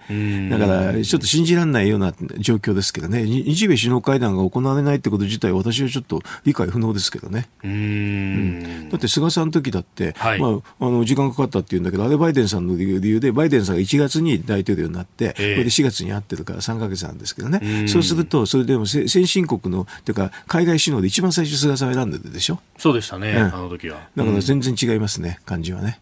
[0.50, 3.24] だからちょっと信じられないような状況ですけどね。
[3.26, 7.48] 日米首脳会談が行われないってこと自体私はちょっと理解不能ですけどね。
[7.64, 10.48] うんだって菅さんの時だって、はい、ま
[10.80, 22.60] あ、あの時間かかったっていうんだけど、あれバイデンさんの理由で、バイデンさんが1月に大統領になって、これで4月に会ってるから3か月なんですけどね、そうすると、それでも先進国の、というか、海外首脳で一番最初、菅さん選んでるでしょ？
[22.78, 24.08] そうでしたね、うん、あの時は。
[24.16, 26.00] だから全然違いますね、感じはね。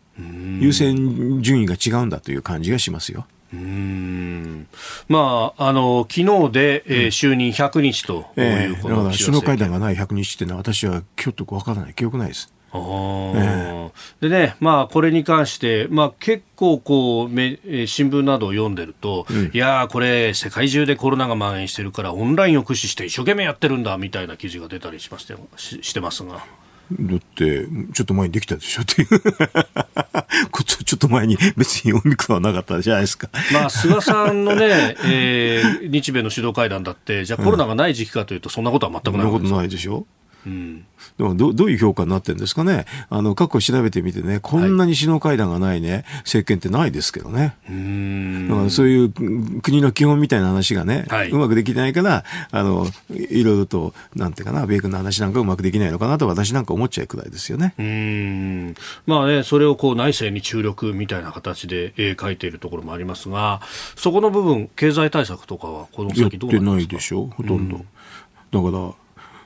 [0.60, 3.26] 優先順位が違うんだという感じがしますよ。
[3.54, 4.67] うん。
[5.08, 11.93] まあ、あの昨日で、えー、就任100日ということ、えー、だから首脳会談がない100日っていうのは私はちょっとわからない。
[11.93, 12.52] 記憶ないです。
[13.36, 26.46] えでね、まあ、これに関して、まあ、結構こうめ新聞などを読んでると、うん、いやこれ、世界中でコロナが蔓延してるから、オンラインを駆使して一生懸命やってるんだみたいな記事が出たりしましてししてますが。
[26.92, 29.08] だって、ちょっと前にできたでしょっていう
[30.86, 33.30] ちょっと前に別にオミクロンはなかったじゃないですか。
[33.52, 40.06] まあ、菅さんのね、えー、日米の首脳会談だって、じゃあコロナがない時期かというと、そんなことは全くない、そんなことないでしょ。
[40.46, 40.86] うん、
[41.18, 47.56] でもどどういう評価になってるんですかね、あの過去調べてみてね、こんなに首脳会談がないね、政権ってないですけどね、
[48.50, 49.10] だからそういう
[49.62, 57.74] 国の基本みたいな話がね、はい、うまくできないからあの、いろいろと、なんていうかな、米軍の話なんかうまくできないのかなと、私なんか思っちゃうくらいですよね。
[57.78, 58.76] うん。
[59.06, 63.62] まあね、それをこう内政に注力みたいな形で絵描いているところもありますが、
[63.96, 66.60] そこの部分、経済対策とかは、この先どうなんですか？
[66.60, 67.78] やってないでしょ、ほとんど。
[67.78, 68.94] だから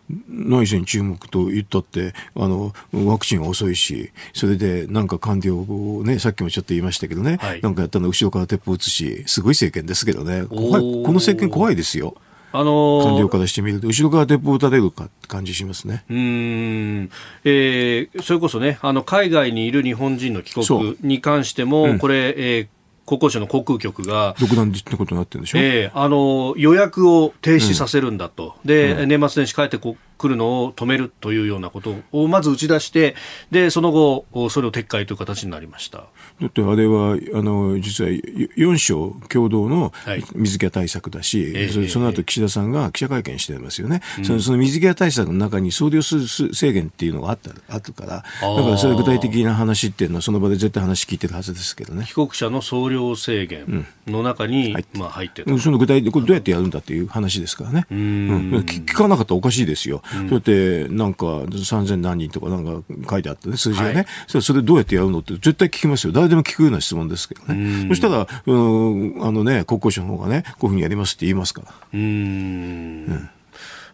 [0.09, 12.15] 内政に注目と言ったって、あの、ワクチンは遅いし、それでなんか官僚をね、さっきもちょっと言いましたけどね、はい、なんかやったの後ろから鉄砲撃つし、すごい政権ですけどね、怖い、この政権怖いですよ。
[12.51, 16.03] あのー、官僚からしてみると、後ろから鉄砲撃たれるかって感じしますね。
[16.09, 17.11] うん、
[17.43, 22.67] えー、それこそね、あの、海外にいる日本人の帰国に関しても、うん、これ、えー
[23.09, 33.15] 国交省の航空局が、独断ってことになってるんでしょ、えー、あの予約を停止させるんだと、うん、で、うん、年末年始帰ってこ来るのを止めるというようなことをまず打ち出して、
[33.51, 35.99] でその後、それを撤回という形になりました。
[36.41, 39.93] だってあれは、あの実は4省共同の
[40.35, 48.23] 水際対策だし、はい、そその後岸田さんが記者会見してますよね、うん、そのその水際対策の中に総量数制限っていうのがあったあるから、だ
[48.63, 52.05] からそれ具体的な話っていうのは、その場で絶対話聞いてるはずですけどね。
[52.05, 55.57] 帰国者の総量制限の中に、うん、まあ、入ってた。
[55.57, 60.01] その具体的にどうやってやるんだっていう話ですからね、うん、聞かなかったらおかしいですよ。
[60.15, 64.01] うん、だってなんか3000何人とかなんか書いてあってね、数字がね、は
[64.39, 66.13] い、それどうやってやるのって絶対聞きますよ。
[66.13, 67.87] 誰でも聞くような質問ですけどね。
[67.89, 71.73] そしたら、うん、あのね、国交省の方がね、こういうふうにやりますって言いますから。
[71.93, 73.29] うん。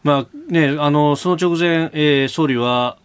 [0.04, 2.97] まあね、あの、その直前、えー、総理は、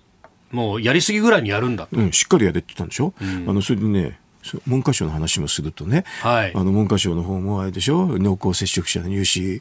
[0.52, 1.96] もうやりすぎぐらいにやるんだと。
[1.96, 3.14] うん、しっかりやれって言ったんでしょ？
[3.20, 4.19] うん、あの、それでね、
[4.66, 9.60] 文科省の話もするとね、はい、あの文科省の方もあれでしょ、濃厚接触者の入試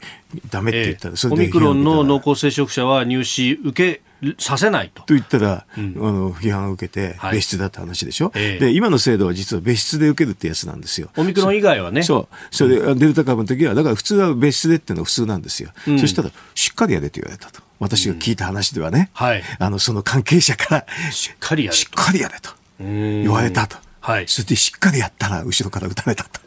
[0.50, 4.02] だめって言ったら、えー、オミクロンの濃厚接触者は入試受け
[4.38, 5.04] させないと。
[5.04, 11.10] と言ったら、うん、あの批判を受けて、別室だって話でしょ、はい、で、今の制度は実は別室で受けるってやつなんですよ。
[11.18, 12.04] オミクロン以外はね。
[12.04, 12.56] そう。
[12.56, 15.72] それで、デルタ株の時は、だから普通は別室でっていうのが普通なんですよ。
[15.88, 17.62] うん、そしたら、しっかりやれって言われたと。
[17.80, 23.78] 私が聞いた話ではね、うん、はい、あのその関係者からしっかりやれしっかりやれと言われたと。
[24.02, 26.40] はい、それでしっかりやったら後ろから撃たれたと。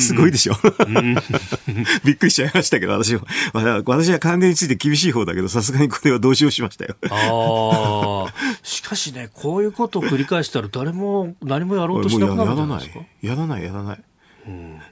[0.00, 0.54] すごいでしょ
[2.04, 3.22] びっくりしちゃいましたけど、私は。
[3.84, 6.96] 私は関連について厳しい方だけど、さすがにこれは同情しましたよ。
[7.10, 8.34] ああ。
[8.62, 13.04] しかしね、こういうことを繰り返したら誰も何もやろうとしなくなるんじゃないですか？
[13.22, 14.02] やらない、やらない。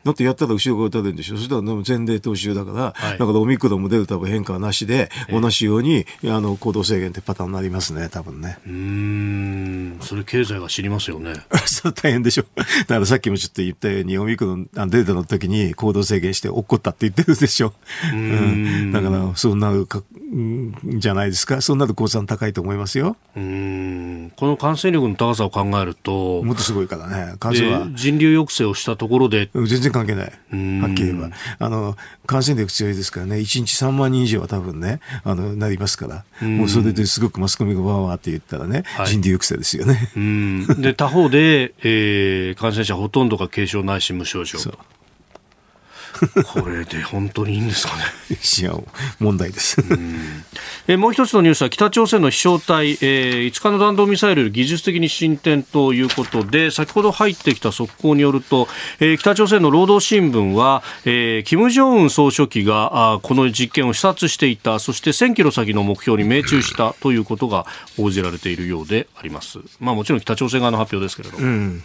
[0.05, 8.59] だってやったら後ろが打たれるんでしょ、そしたら前例踏襲だから、はい、だからオミクロンもデルタも変化はなしで、同じようにあの行動制限ってパターンになりますね、多分ね。
[8.67, 11.35] うん、それ経済が知りますよね。
[11.67, 12.45] それ大変でしょ。
[12.55, 17.73] だからさっきもちょっと言ったように、オミクロン、デルタの時に行動制限して怒ったって言ってるでしょ。
[18.13, 20.03] うん、だから、そうなるか、
[20.35, 21.61] んじゃないですか。
[21.61, 23.17] そうなる公算高いと思いますよ。
[23.37, 27.89] うん、この感染力の高さを考えると、もっとすごいからね、数は。
[27.95, 29.51] 人流抑制をしたところで、で。
[29.66, 30.25] 全然関係ない。
[30.27, 31.31] はっきり言えば。
[31.58, 31.96] あの、
[32.27, 40.10] 感染力強いですからね、1日3万人以上は多分ね、あの、なりますから、もうそれですごくマスコミがわーわーって言ったらね、はい、人流抑制ですよね。
[40.83, 44.58] で、他方で、えー、感染者ほとんどが軽症ないし無症状。
[46.52, 48.02] これで本当にいいんですかね。
[48.61, 48.73] いや、
[49.19, 49.77] 問題です。
[50.88, 58.69] えもう一つのニュースは北朝鮮の飛翔体、えー、5日の弾道ミサイル技術的に進展ということで、先ほど入ってきた速報によると、
[59.00, 69.59] えー、北朝鮮の労働新聞は、えー、金正恩総書記があこの実験を視察していた、そして1000キロ先の目標に命中したということが報じられているようであります。
[69.81, 71.44] まあもちろん北朝鮮側の発表ですけれども。
[71.44, 71.83] うん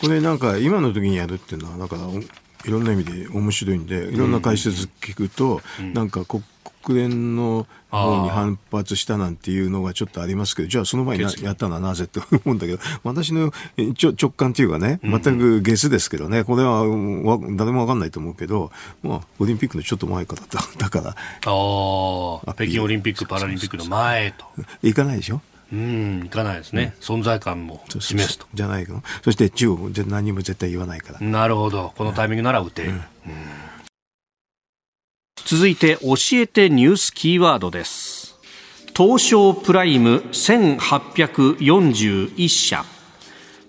[0.00, 2.02] これなんか今の時にやるっていうのは、だから
[2.66, 6.42] いろんな意味で面白いんで、いろんな解説聞くと、うん、なんか国
[6.98, 13.52] 連の方に反発したなんていうのがちょっとありますけど、じゃあその前にやったのはなぜって思うんだけど、私の
[13.96, 16.84] ちょ直感っていうかね、全くゲスですけどね、これは
[17.56, 18.70] 誰もわかんないと思うけど、
[19.02, 21.10] まあ、オリンピックのちょっと前からだだから。
[21.10, 21.14] あ
[22.46, 24.44] あ、北京オリンピック・パラリンピックの前と。
[24.82, 25.40] 行かないでしょ？
[25.72, 28.46] うん、いかないですね、うん、存在感も示すと。
[28.54, 31.20] じゃないのそして中国も何も絶対言わないから。
[31.20, 32.90] なるほど、このタイミングなら打てる。
[32.90, 33.02] うんうん、
[35.44, 38.38] 続いて、教えてニュースキーワードです。
[38.96, 42.84] 東証プライム1841社。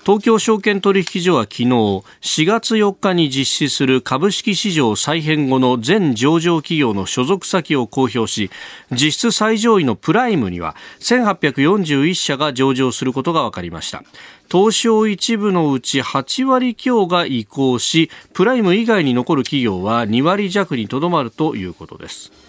[0.07, 2.03] 東京証券取引所は昨日4
[2.45, 8.49] 月4日に実施する株式市場再編後の全上場企業の所属先を公表し
[8.89, 14.01] 実質最上位のプライムには1841社が上場することが分かりました。
[14.49, 22.46] 東証一部のうち8割強が移行しプライム以外に残る企業は2割弱にとどまるということです。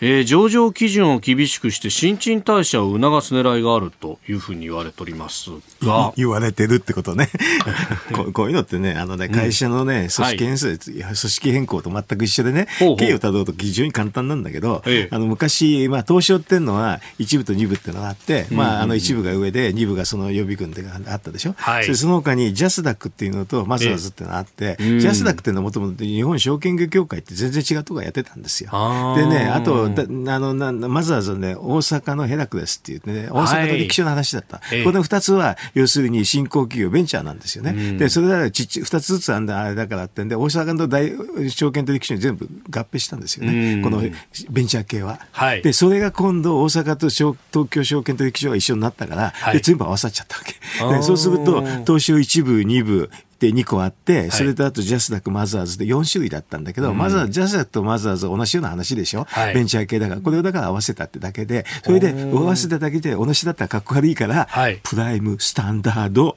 [0.00, 5.50] えー、上場基準を厳しくして新陳代謝を促す狙いがあるというふうに言われております
[5.82, 6.12] が。
[6.16, 7.30] 言われてるってことね。
[8.12, 12.68] ここういうのってねあのね会社のね、組織変数、はい、組織変更と全く一緒でね
[12.98, 28.70] 経緯をたどると非常に簡単なんだけど、あの昔、まあ、東証っていうのは一部と二部っていうのがあって、まあ、あの一部が上で二部がその予備軍ってがあったでしょ、はい、そその他にジャスダックっていうのとマザーズっていうのがあって、ジャスダックっていうのはもともと日本証券業協会って全然違うところやってたんですよ。
[29.16, 34.58] でねあとあのなまずはその、ね、大阪のヘラクレスっていうね、大阪の歴史の話だった。
[34.58, 37.70] はい、この二つは、要するに新興企業、ベンチャーなんですよね。
[37.70, 41.12] うん、で、それらちっち二つずつあんだ、あれだからってんで、大阪の大
[41.50, 43.74] 証券取引所に全部合併したんですよね。
[43.74, 44.02] うん、この
[44.50, 45.20] ベンチャー系は。
[45.32, 47.36] はい、で、それが今度、大阪と東
[47.68, 50.54] 京証券取引所が一緒になったから、はい、で全部合わさっちゃったわけ。
[50.96, 66.36] でそうすると、東証一部、二部、で2個あって、それとあとジャスダック、マザーズで4種類だったんだけど、まずはジャスダックとマザーズ同じような話でしょ、はい、ベンチャー系だから、これをだから合わせたってだけで、それで合わせただけで同じだったらかっこ悪いから、はい、プライム、スタンダード、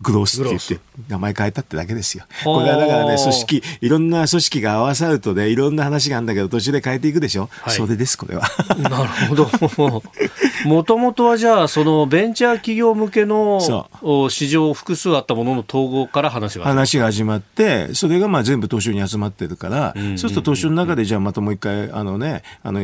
[0.00, 0.78] グロースって言って
[1.08, 2.24] 名前変えたってだけですよ。
[2.44, 7.48] これはだからね、組織、いろんな組織が合わさるとね、いろんな話があるんだけど、途中で変えていくでしょ。
[7.50, 8.42] はい、それです、これは。
[8.78, 10.02] なるほど。
[10.64, 13.60] もともとはじゃあ、そのベンチャー企業向けの
[14.30, 22.80] 市場複数あったものの統合から話が話が始まって、それがまあ全部東証に集まってるから、うんうんうん、そうすると東証の中でじゃあまたもう一回、あのね、あの、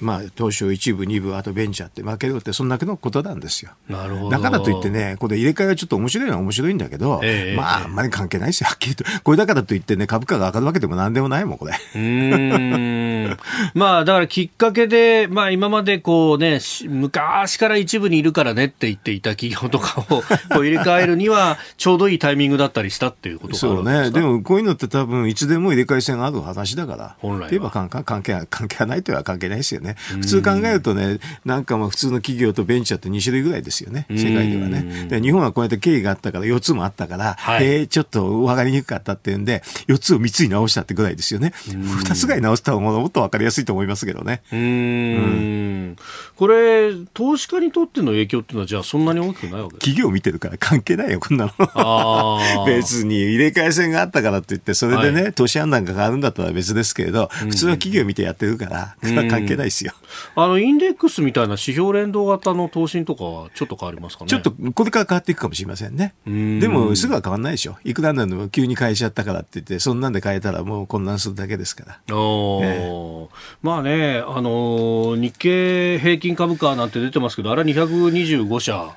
[0.00, 3.72] まあ東証一部、二部、あとベンチャーって分けるって、そんだけのことなんですよ。
[3.88, 4.30] なるほど。
[4.30, 9.04] だからといってね、これ入れ替えがちょっと面白いのは面白いんだけど、えー、まあ、あんまり関係ないですよ、はっきりと。
[9.22, 11.74] これだからといってね、株価が上がるわけでもなんでもないもん、これ。
[11.94, 13.36] うん。
[13.74, 20.22] まあ、だからきっかけで、まあ今までこうね、昔から一部にいるからねって言っていた企業とかを
[20.52, 24.10] こう入れ替えるには、ちょうどいいタイミングだったりしたっていうことそうね。
[24.10, 27.16] でもこういうのって多分いつでも入れ替え戦がある話だから。
[27.18, 27.50] 本来は。
[27.50, 29.96] 言えば関係関係関係ないとは関係ないですよね。
[29.98, 34.06] 普通考えるとね、なんかまあ普通の企業とベンチャーって2種類ぐらいですよね。
[34.10, 35.06] 世界ではね。
[35.08, 41.52] で日本はこうやって経緯があったから4つもあったから、はい、えー、ちょっと分かりにくかったっていうんで、4つを3つに直したってぐらいですよね。
[41.66, 44.42] 2つぐらい直した方がもっと分かりやすいと思いますけどね。
[44.52, 45.96] うん,、
[46.36, 52.40] これ、投資家にとっての影響っていうのは、じゃあそんなに大きくないわけ企業見てるから関係ないよ、こんなの。
[52.66, 59.92] 別に入れ替え戦があったからって言って、それでね、はい、投資判断が変わるんだったら別ですけれど、普通は企業見てやってるから、関係ないですよ。
[60.36, 64.28] あの、インデックスみたいな指標連動型の投信とかはちょっと変わりますかね？
[64.28, 66.14] ちょっと、これから変わっていくかもしれませんね。
[66.60, 67.76] でも、すぐは変わんないでしょ。
[67.84, 72.16] いくらなんでも急に変えちゃったからって言って、そんなんで変えたらもう混乱するだけですから。
[72.16, 73.28] おえ
[73.62, 78.96] まあね、あの日経平均株価なんて出てますけど、あれは225社。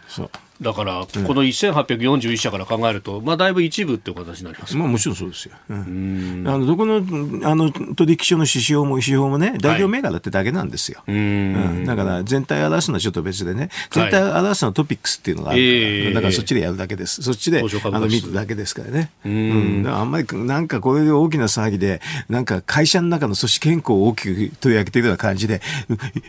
[0.64, 5.56] だから、この1841社から考えると、まあ、だいぶ一部っていう形になります、まあ、もちろんそうですよ。
[5.70, 7.04] うん、あのどこの
[7.44, 11.04] あの取引所の指標も指標もね、代表銘柄ってだけなんですよ。
[11.06, 17.22] はい、うん、だから全体を表すのはちょっと別でね、全体を表すのはトピックスっていうのがあるから、はい、だからそっちでやるだけです。
[17.22, 19.12] そっちであの見るだけですからね。
[19.26, 25.62] うん、あんまりなんかこれで大きな騒ぎで、なんか会社の中の組織健康を大きく取り上げているような感じで、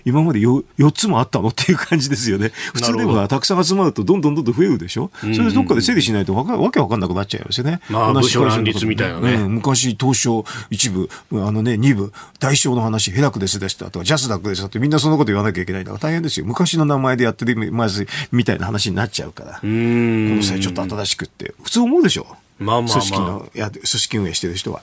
[0.04, 2.50] 今まで 4, 4つもあったのっていう感じですよね。
[2.74, 5.10] 普通でもたくさん集まるとどんどんどんどん増えるでしょ？
[5.20, 7.80] それでどっかで整理しないとわわけわかんなくなっちゃいますよね。
[7.90, 9.34] まあ、部署乱立みたいなね。
[9.34, 16.46] うん、昔、東証一部、あのね、二部、大小の話、ヘラクレスでしたとか、ジャスダックでしたってみんなそのこと言わなきゃいけないんだから大変ですよ。
[16.46, 19.52] 昔の名前でやってるまずみたいな話になっちゃうから。
[19.52, 21.54] この際ちょっと新しくって。
[21.62, 22.26] 普通思うでしょ？
[22.58, 24.82] まあまあまあ、組織のや組織運営してる人は。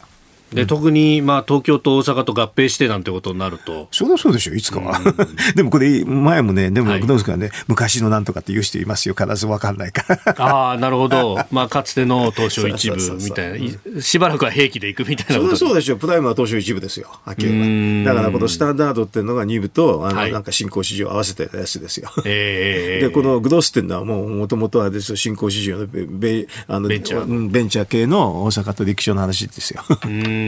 [0.53, 3.87] で、特に、まあ、東京と大阪と合併してなんてことになると。
[3.91, 4.99] そりゃそうでしょ、いつかは。
[5.55, 10.45] でもこれ、前もね、でも、どうですかね、昔のなんとかって言う人いますよ、必ず分かんないから。
[10.45, 11.39] ああ、なるほど。
[11.51, 15.55] まあ、かつての東証一部みたいな、しばらくは兵器でいくみたいなこと。
[15.55, 18.13] そうでしょ、プライムは東証一部ですよ、はっきり言えば。
[18.13, 22.11] だから、このスタンダードっていうのが2部と、あの、なんか新興市場合わせてたやつですよ。
[22.25, 27.49] ええー、で、このグロスっていうのはもう、もともとはですよ、新興市場のベあのベンチャー。
[27.49, 29.83] ベンチャー系の大阪と陸上の話ですよ。
[30.05, 30.40] うん。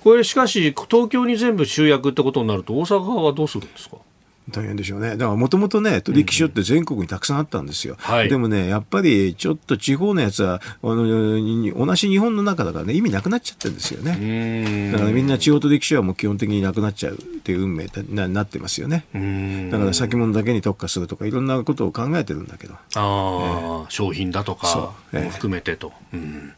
[0.00, 3.96] これしかし、東京に全部集約ってことになると、大阪はどうするんですか？
[4.50, 5.10] 大変でしょうね。
[5.10, 7.96] だからもともとね、取引所って全国にたくさんあったんですよ。
[8.10, 14.90] うんでもね、やっぱりちょっと地方のやつは、あの、同じ日本の中だからね、意味なくなっちゃってるんですよね。
[14.92, 19.06] だからみんな地方取引所はもう基本的になくなっちゃうっていう運命になってますよね。
[19.70, 22.74] だから先物だけに特化するとか、いろんなことを考えてるんだけど。
[22.74, 25.92] ああ、えー、商品だとかも含めてと。
[26.12, 26.52] えー、うん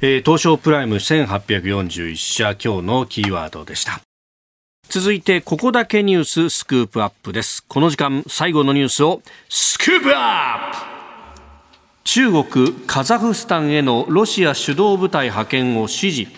[0.00, 4.07] えー、東証プライム1841社、今日のキーワードでした。
[4.90, 7.62] 続いてここだけニューススクープアップです。
[7.68, 9.20] この時間最後のニュースを
[9.50, 10.98] スクープアップ。
[12.04, 16.37] 中国カザフスタンへのロシア主導部隊派遣を指示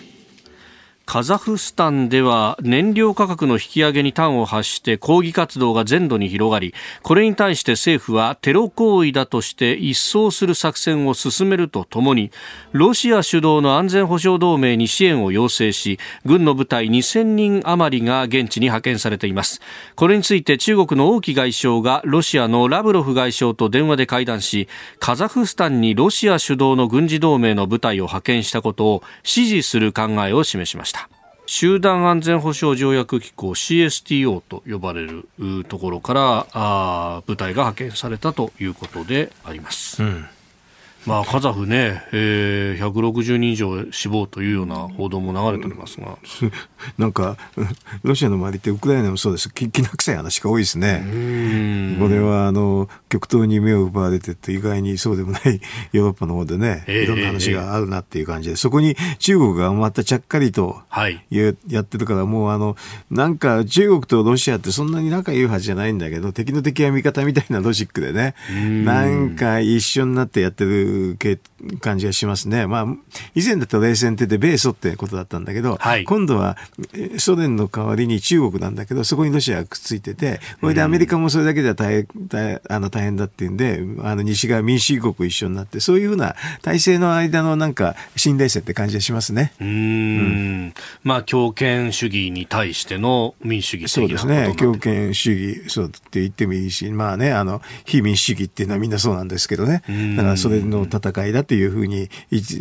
[1.11, 12.31] カザフスタンでは燃料価格の引き上げに端を発して抗議活動が全土に広がりこれに対して政府はテロ行為だとして一掃する作戦を進めるとともに
[12.71, 19.59] ロシア主導の安全保障同盟に支援を要請し軍の部隊2000人余りが現地に派遣されています。
[19.97, 24.69] これについて中国の王毅外相がロシアのラブロフ外相と電話で会談し
[25.01, 31.00] カザフスタンにロシア主導の軍事同盟の部隊を派遣したことを支持する考えを示しました。
[31.53, 35.25] 集団安全保障条約機構 CSTO と呼ばれる
[35.67, 40.01] ところからあ部隊が派遣されたということであります。
[40.01, 40.25] うん
[41.05, 46.17] まあ、カザフね、えー、160人以上死亡というような報道も流れておりますが。
[46.97, 47.37] なんか、
[48.03, 49.51] ロシアの周りってウクライナもそうです。
[49.51, 51.03] ききな臭い話が多いですね。
[51.99, 55.59] これは、あの、極東に目を奪われてて、意外にそうでもない
[55.91, 61.19] ヨーロッパの方でね、いろんな話があるなっていう感じで、そこに中国がまたちゃっかりとや,、はい、
[61.67, 62.75] やってるから、もうあの、
[63.09, 68.35] なんか中国とロシアってそんなに仲良いはずじゃないんだけど、敵の敵は味方みたいなロジックでね、
[68.85, 70.90] なんか一緒になってやってる
[71.79, 72.67] 感じがしますね。
[72.67, 72.85] まあ、
[73.35, 76.57] 以前だと冷戦ってで米ソってことだったんだけど、はい、今度は
[77.17, 89.53] ソ連の代わりに中国なんだけど、そこにロシアがくっついてて、これでアメリカもそれだけでは大変大あの大変だっていうんで、あの西側民主主義国一緒になって、そういうふうな体制の間のなんか新冷戦って感じがしますね。
[89.59, 89.71] うんう
[90.67, 90.73] ん、
[91.03, 94.53] まあ、強権主義に対しての民主主義そうですね。
[94.57, 99.83] 強権主義、そうって言ってもいいし、まあね、あの、非民主主義っていうのはみんなそうなんですけどね。
[100.17, 102.09] だからそれの戦いだというふうに、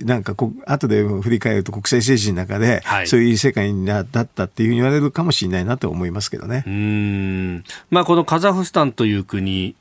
[0.04, 6.64] なんかこ、後で振り返ると国際政治の中で、そういう世界になだったっていうふうに言われるかもしれないなと思いますけどね。
[6.66, 7.64] うん。
[7.90, 9.76] まあ、このカザフスタンという国、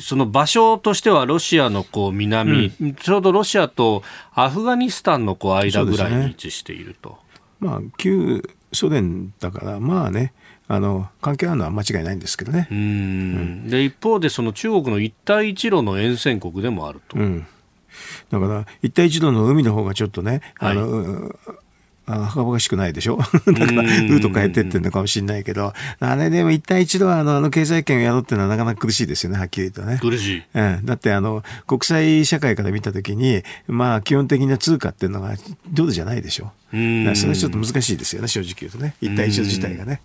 [0.00, 4.02] その場所としてはロシアのこう南、うん、ちょうどロシアと
[4.34, 7.10] アフガニスタンのこう間ぐらいに位置していると。
[7.10, 7.16] ね、
[7.60, 10.32] まあ、旧ソ連だから、まあね、
[10.66, 12.68] あの関係あるのは間違いないんですけどね。
[12.70, 17.18] うん、で一方でその中国の一帯一路の沿線国でもあると。
[17.18, 17.46] うん、
[18.30, 21.34] だから一帯一路の海の方がちょっとね、はい、あの
[22.06, 23.16] あはばしくないでしょ？
[23.18, 23.32] だか
[23.72, 29.98] らルート変えてってるのかもしれないけど、あれでも一帯一路はあのあの経済圏をやろうっていうのはなかなか苦しいですよね、はっきり言うとね。
[30.02, 30.42] 苦しい。
[30.54, 30.84] うん。
[30.84, 35.34] だってあの、国際社会から見たときに、まあ基本的な通貨っていうのが
[35.70, 36.52] ドルじゃないでしょ？
[36.74, 37.16] うん。
[37.16, 38.94] それはちょっと難しいですよね、正直言うとね。
[39.00, 40.00] 一帯一路自体がね。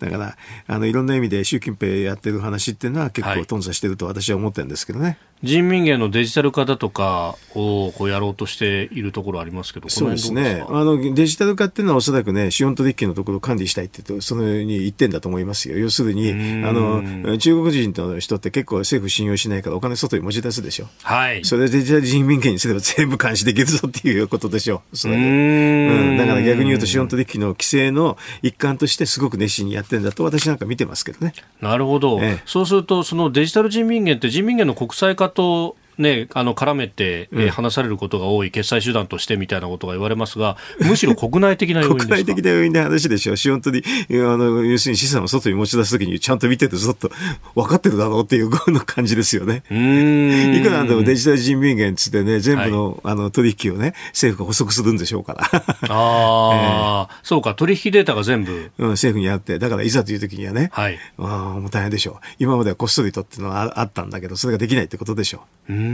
[0.00, 0.36] だから、
[0.66, 5.18] あの、いろんな意味で習近平やってる話っていうのは結構頓挫してると私は思ってるんですけどね。
[5.42, 10.62] 人民元のデジタル化だとかをこうやろうとしているところありますけど、そうですね。
[10.68, 15.78] あの、デジタル化っていうのはおそらくね、資本取引のところを管理したいってと、そのように言ってんだと思いますよ。
[15.78, 16.34] 要するに、あ
[16.72, 20.88] の、中国人の人って結構政府信用しないからお金外に持ち出すでしょ。
[21.02, 21.42] はい。
[21.42, 24.82] それでデジタル人民元にすれば全部監視できるぞっていうことでしょ。
[24.92, 25.22] それで。
[25.22, 26.16] うん。
[26.18, 31.32] だから逆に言うと資本取引の規制の一環としてすごく熱心にやってるんだと私なんか見てますけどね。
[31.60, 32.18] なるほど。
[32.20, 43.36] ええ、そうすると、そのデジタル人民元って人民元の国際化とね、あの絡めて、えー、話されることが多い決済手段としてみたいなことが言われますが、むしろ国内的な要因 国内的な要因で話でしょ。
[43.36, 43.86] 資本取り、
[44.20, 47.10] あの、要するに資産を外に持ち出すときにちゃんと見ててずっと
[47.54, 49.62] 分かってるだろうっていうの感じですよね。
[49.70, 55.44] うんいくらなんでもデジタル人民元つってね、全部の,、あの取引をね、政府が補足するんでしょうから。
[55.44, 58.70] ああ、 えー、そうか、取引データが全部。
[58.78, 60.98] うん、政府にあって、だからいざというときにはね、はい。
[61.18, 62.26] ああ、もう大変でしょう。
[62.38, 65.72] 今まではこっそりとっていうのはあったんだけど、それができないってことでしょう。
[65.72, 65.89] うん。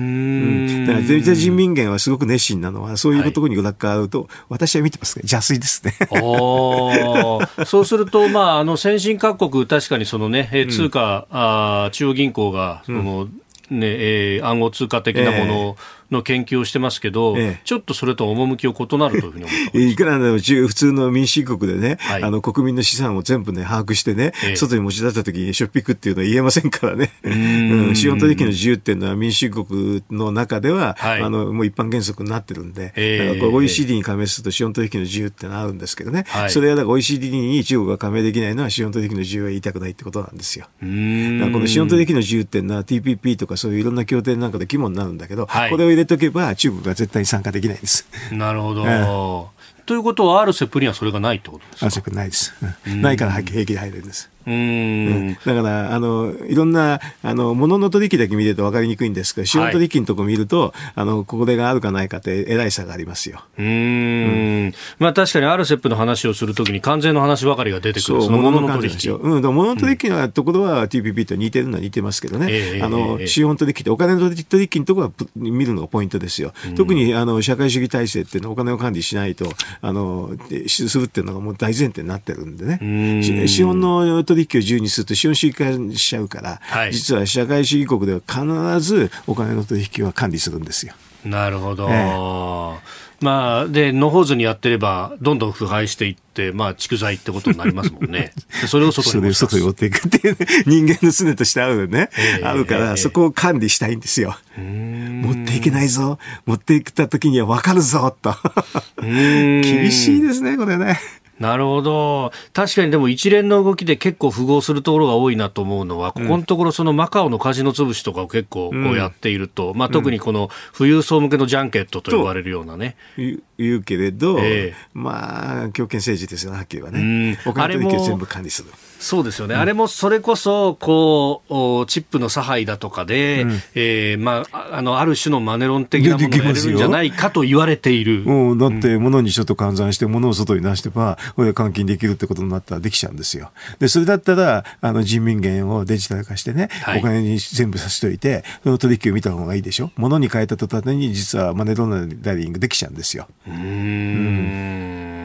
[0.86, 5.22] だからデジタル人民元はすごく熱心なのは、そういうところに裏側うと、はい、私は見てますね。
[5.24, 5.94] 邪推ですね。
[7.66, 11.38] そうすると、まあ、あの、先進各国、確かにそのね、通貨、うん、
[11.86, 13.40] あ中央銀行が、その、うん。
[13.70, 15.76] ねえー、暗号通貨的なもの
[16.10, 27.10] の研究をしてますけど、ええ、ちょっとそれと趣を異なるというふうに思って いくらでも普通の民主国でね、はい、あの国民の資産を全部ね、把握してね、え、外に持ち出したときにしょっぴくっていうのは言えませんからね。
[27.22, 40.66] うん、資本取引の自由っていうのは民主国の中では、はい、あの、もう一般原則になってるんで、だから OECD に加盟すると資本取引の自由ってのはあるんですけどね、はい、それはだから OECD に中国が加盟できないのは資本取引の自由は言いたくないってことなんですよ。
[40.82, 41.38] うん。
[41.38, 48.06] だからこの資本取引の自由っていうのは TPP とかそういういろんな協定なんかで肝になるんだけど、これを入れとけば中国が絶対に参加できないです。
[48.30, 49.50] なるほど。
[49.86, 52.54] ということは、RCEP にはそれがないってことですか ?RCEP ないです。
[52.86, 54.30] ないから平気で入れるんです。
[54.46, 63.42] うん、だからあのいろんなあの物の取引だけ見ると分かりにくいんですけど資本取引のところ見ると、はい、あのこれがあるかないかってえらい差がありますよ。
[63.58, 68.22] うん、まあ、確かに RCEP の話をするときに完全の話ばかりが出てくる。
[68.22, 69.12] その物の取引。
[69.12, 79.46] うん、物の取引のところは TPP と似てるのは似てますけどね、えー、あの資本取引ってお金の取引のところは見るのがポイントですよ、特にあの社会主義体制っていうのはお金を管理しないと
[79.80, 80.30] あの
[80.66, 83.22] するっていうのがもう大前提になってるんでね。
[83.48, 90.94] 資本の取引を自由にすると資本主義化しちゃうから、はい、実は社会主義国では必ずお金の取引は管理するんですよ。
[91.24, 91.88] なるほど。
[91.90, 98.32] ええまあ、で、野放図にやってれば、どんどん腐敗していって、まあ、蓄財ってことになりますもんね。
[98.68, 104.36] それを外に持外に持っていくっていう、ね、人間の常としてあるね、えー、あるから、そこを管理したいんですよ。
[104.58, 106.18] 持っていけないぞ。
[106.44, 108.34] 持っていった時には分かるぞ、と。
[109.00, 111.00] 厳しいですね、これね。
[111.38, 112.32] なるほど。
[112.52, 122.96] 確かにでも一連の動きで結構符合するところが多いなと思うのは、ここのところそのマカオのカジノ潰しとかを結構こうやっていると、うん、まあ特にこの富裕層向けのジャンケットと言われるようなね。
[123.16, 127.38] 言うけれど、えー、まあ、強権政治ですよ、はっきりはね。
[127.46, 128.70] お金取引を全部管理する。
[128.98, 138.24] そうですよね、うん、あれもそれこそこうチップの差配だとかで、うん、えー、まあ、あのある種のマネロン的なものがやれるんじゃないかと言われている。
[138.26, 143.50] うん、だって、物にちょっと換算して、物を外に出してば、これで換金できるってことになったらできちゃうんですよ。
[143.78, 149.90] で、それだったら、あの人民元をデジタル化してね、はい、お金に全部さしといて、その取引を見た方がいいでしょ？
[149.96, 153.28] 物に変えた途端に、実はマネロンダリングできちゃうんですよ。
[153.46, 155.15] うん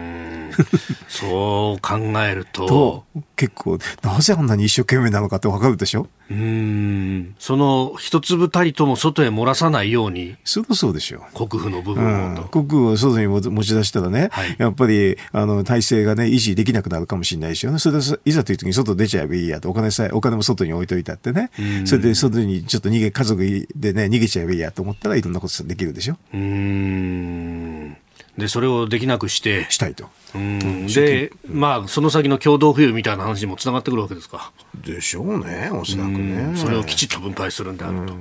[1.08, 2.68] そう考えると。
[2.68, 6.08] と結構なぜあんなに一生懸命なのかってわかるでしょ？
[6.30, 7.36] うん。
[7.40, 10.36] その一粒たりとも外へ漏らさないように。
[10.44, 11.24] そりそうでしょ。
[11.34, 17.80] う国府の部分を、うん、国府を外に持ち出したらね、はい、やっぱりあの体制がね維持できなくなるかもしれないですよね。
[17.80, 19.70] それでいざという時に外出ちゃえばいいやと。
[19.70, 21.50] お金さえお金も外に置いといたってね。
[21.86, 23.42] それで外にちょっと逃げ家族
[23.76, 26.18] でね逃げちゃえばいいやと思ったらいろんなことできるでしょ？
[26.34, 27.98] うん。
[28.38, 30.06] でそれをできなくしてしたいと。
[30.06, 34.52] うんで、まあ、その先の共同富裕みたいな話にもつながってくるわけですか。
[34.76, 36.54] でしょうね、おそらくね。
[36.56, 38.14] それをきちっと分配するんであると。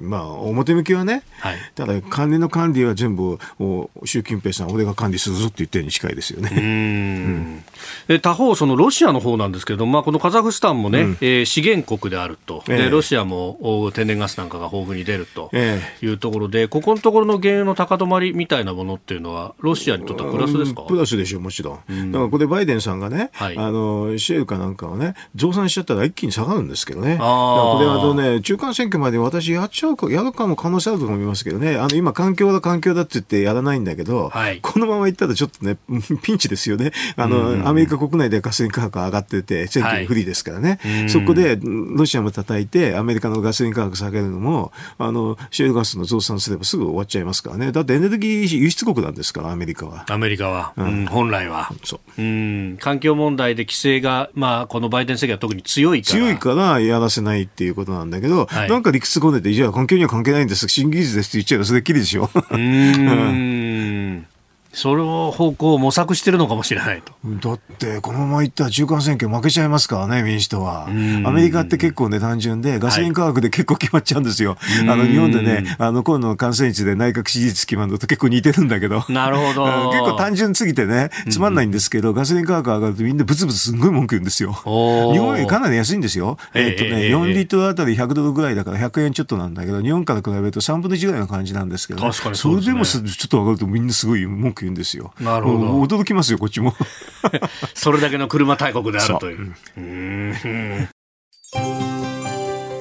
[0.00, 3.38] まあ、表向きはね、はい、ただ、管理の管理は全部、
[4.04, 6.50] 習近平さん、俺が管理するぞって言ってるに近いですよね。
[6.52, 7.62] うん。
[8.08, 22.12] うん、他方、そのロシアの方なんですけれども、まあ、このカザフスタンもね、うん、えー、資源国であると、えー、でロシアも天然ガスなんかが豊富に出るというところで、えー、ここのところの原油の高止まりみたいなものっていうのは、はロシアにとってはプラスですか、プラスでしょう、もちろん。
[22.12, 27.16] だからこれバイデンさんがね、はい、あの、シェルかなんかをね、増産しちゃったら一気に下がるんですけどね。
[27.18, 27.22] こ
[27.80, 31.76] れはあのね、中間選挙まで私やっちゃうか、やるかも可能性あると思いますけどね。
[31.76, 35.76] あの、今環境だ環境だって言ってやらないんだけど、はい、このままいったらちょっとね、
[36.22, 36.92] ピンチですよね。
[37.16, 40.78] あの、アメリカ国内でガソリン価格上がってて、選挙不利ですからね。
[40.82, 47.72] はい、そこで、ロシアも叩いて、アメリカのガソリン価格下げるのも、あの、シェルガスの増産すればすぐ終わっちゃいますからね。
[47.72, 50.04] だってエネルギー輸出国なんですから、アメリカは。
[50.08, 50.72] アメリカは。
[50.76, 51.70] うん、本来は。
[51.82, 52.22] そう。
[52.22, 52.76] うん。
[52.80, 56.18] 環境問題で規制が、まあ、このバイデン政権は特に強いから。
[56.18, 62.30] 強いからやらせないっていうことなんだけど、はい、なんか理屈こねて、じゃあ環境には関係ないんです、新技術ですって言っちゃえばそれっきりでしょ。
[62.50, 64.26] うん。
[64.74, 67.12] その方向を模索してるのかもしれないと。
[67.24, 70.86] だって、このままいったら中間選挙負けちゃいますからね、民主党は。
[70.88, 74.56] アメリカって結構ね、単純で、ガソリン価格で結構決まっちゃうんですよ。
[74.60, 79.04] はい、あの、日本でね、あの、今度の感染率で内閣支持率決まるのと結構似てるんだけど。
[79.08, 79.64] なるほど。
[79.92, 84.52] 結構単純すぎてね、つまんないんですけど、ガソリン価格上がるとみんなブツブツすんごい文句言うんですよ。
[84.52, 86.36] 日本よりかなり安いんですよ。
[86.52, 95.12] えっとね、4リットルあたり100ドルぐらいだから100円ちょっとなんだけど、日本から比べると3分の1ぐらいの感じなんですけど、確かにそ、ね、それでもちょっと上がるとみんなすごい文句言うんですよ。
[95.20, 96.74] なるるほど驚きますよこっちも
[97.74, 99.54] それだけの車大国であるという。
[99.76, 100.88] う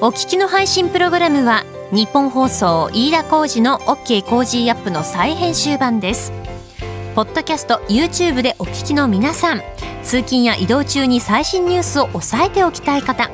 [0.02, 6.34] お聞きの配信プログラムは日本放送飯田浩司の OK コージーアップの再編集版です。
[7.16, 9.62] ポッドキャスト YouTube でお聞きの皆さん
[10.02, 13.30] 通勤や移動中に最新ニュースを押さえておきたい方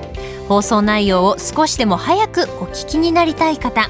[0.49, 3.89] 放送内容を少しでも早くお聞きになりたい方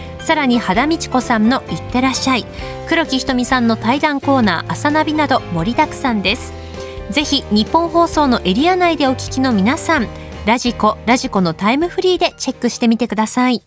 [0.23, 2.45] さらに肌道子さんの「いってらっしゃい」
[2.87, 6.53] 黒木ひとみさんの対談コーナー「朝ナビ」など盛りだくさんです。
[7.09, 10.07] ぜひ日本放送のエリア内でお聞きの皆さん
[10.45, 13.61] ラジコラジコのタイムフリーでチェックしてみてください。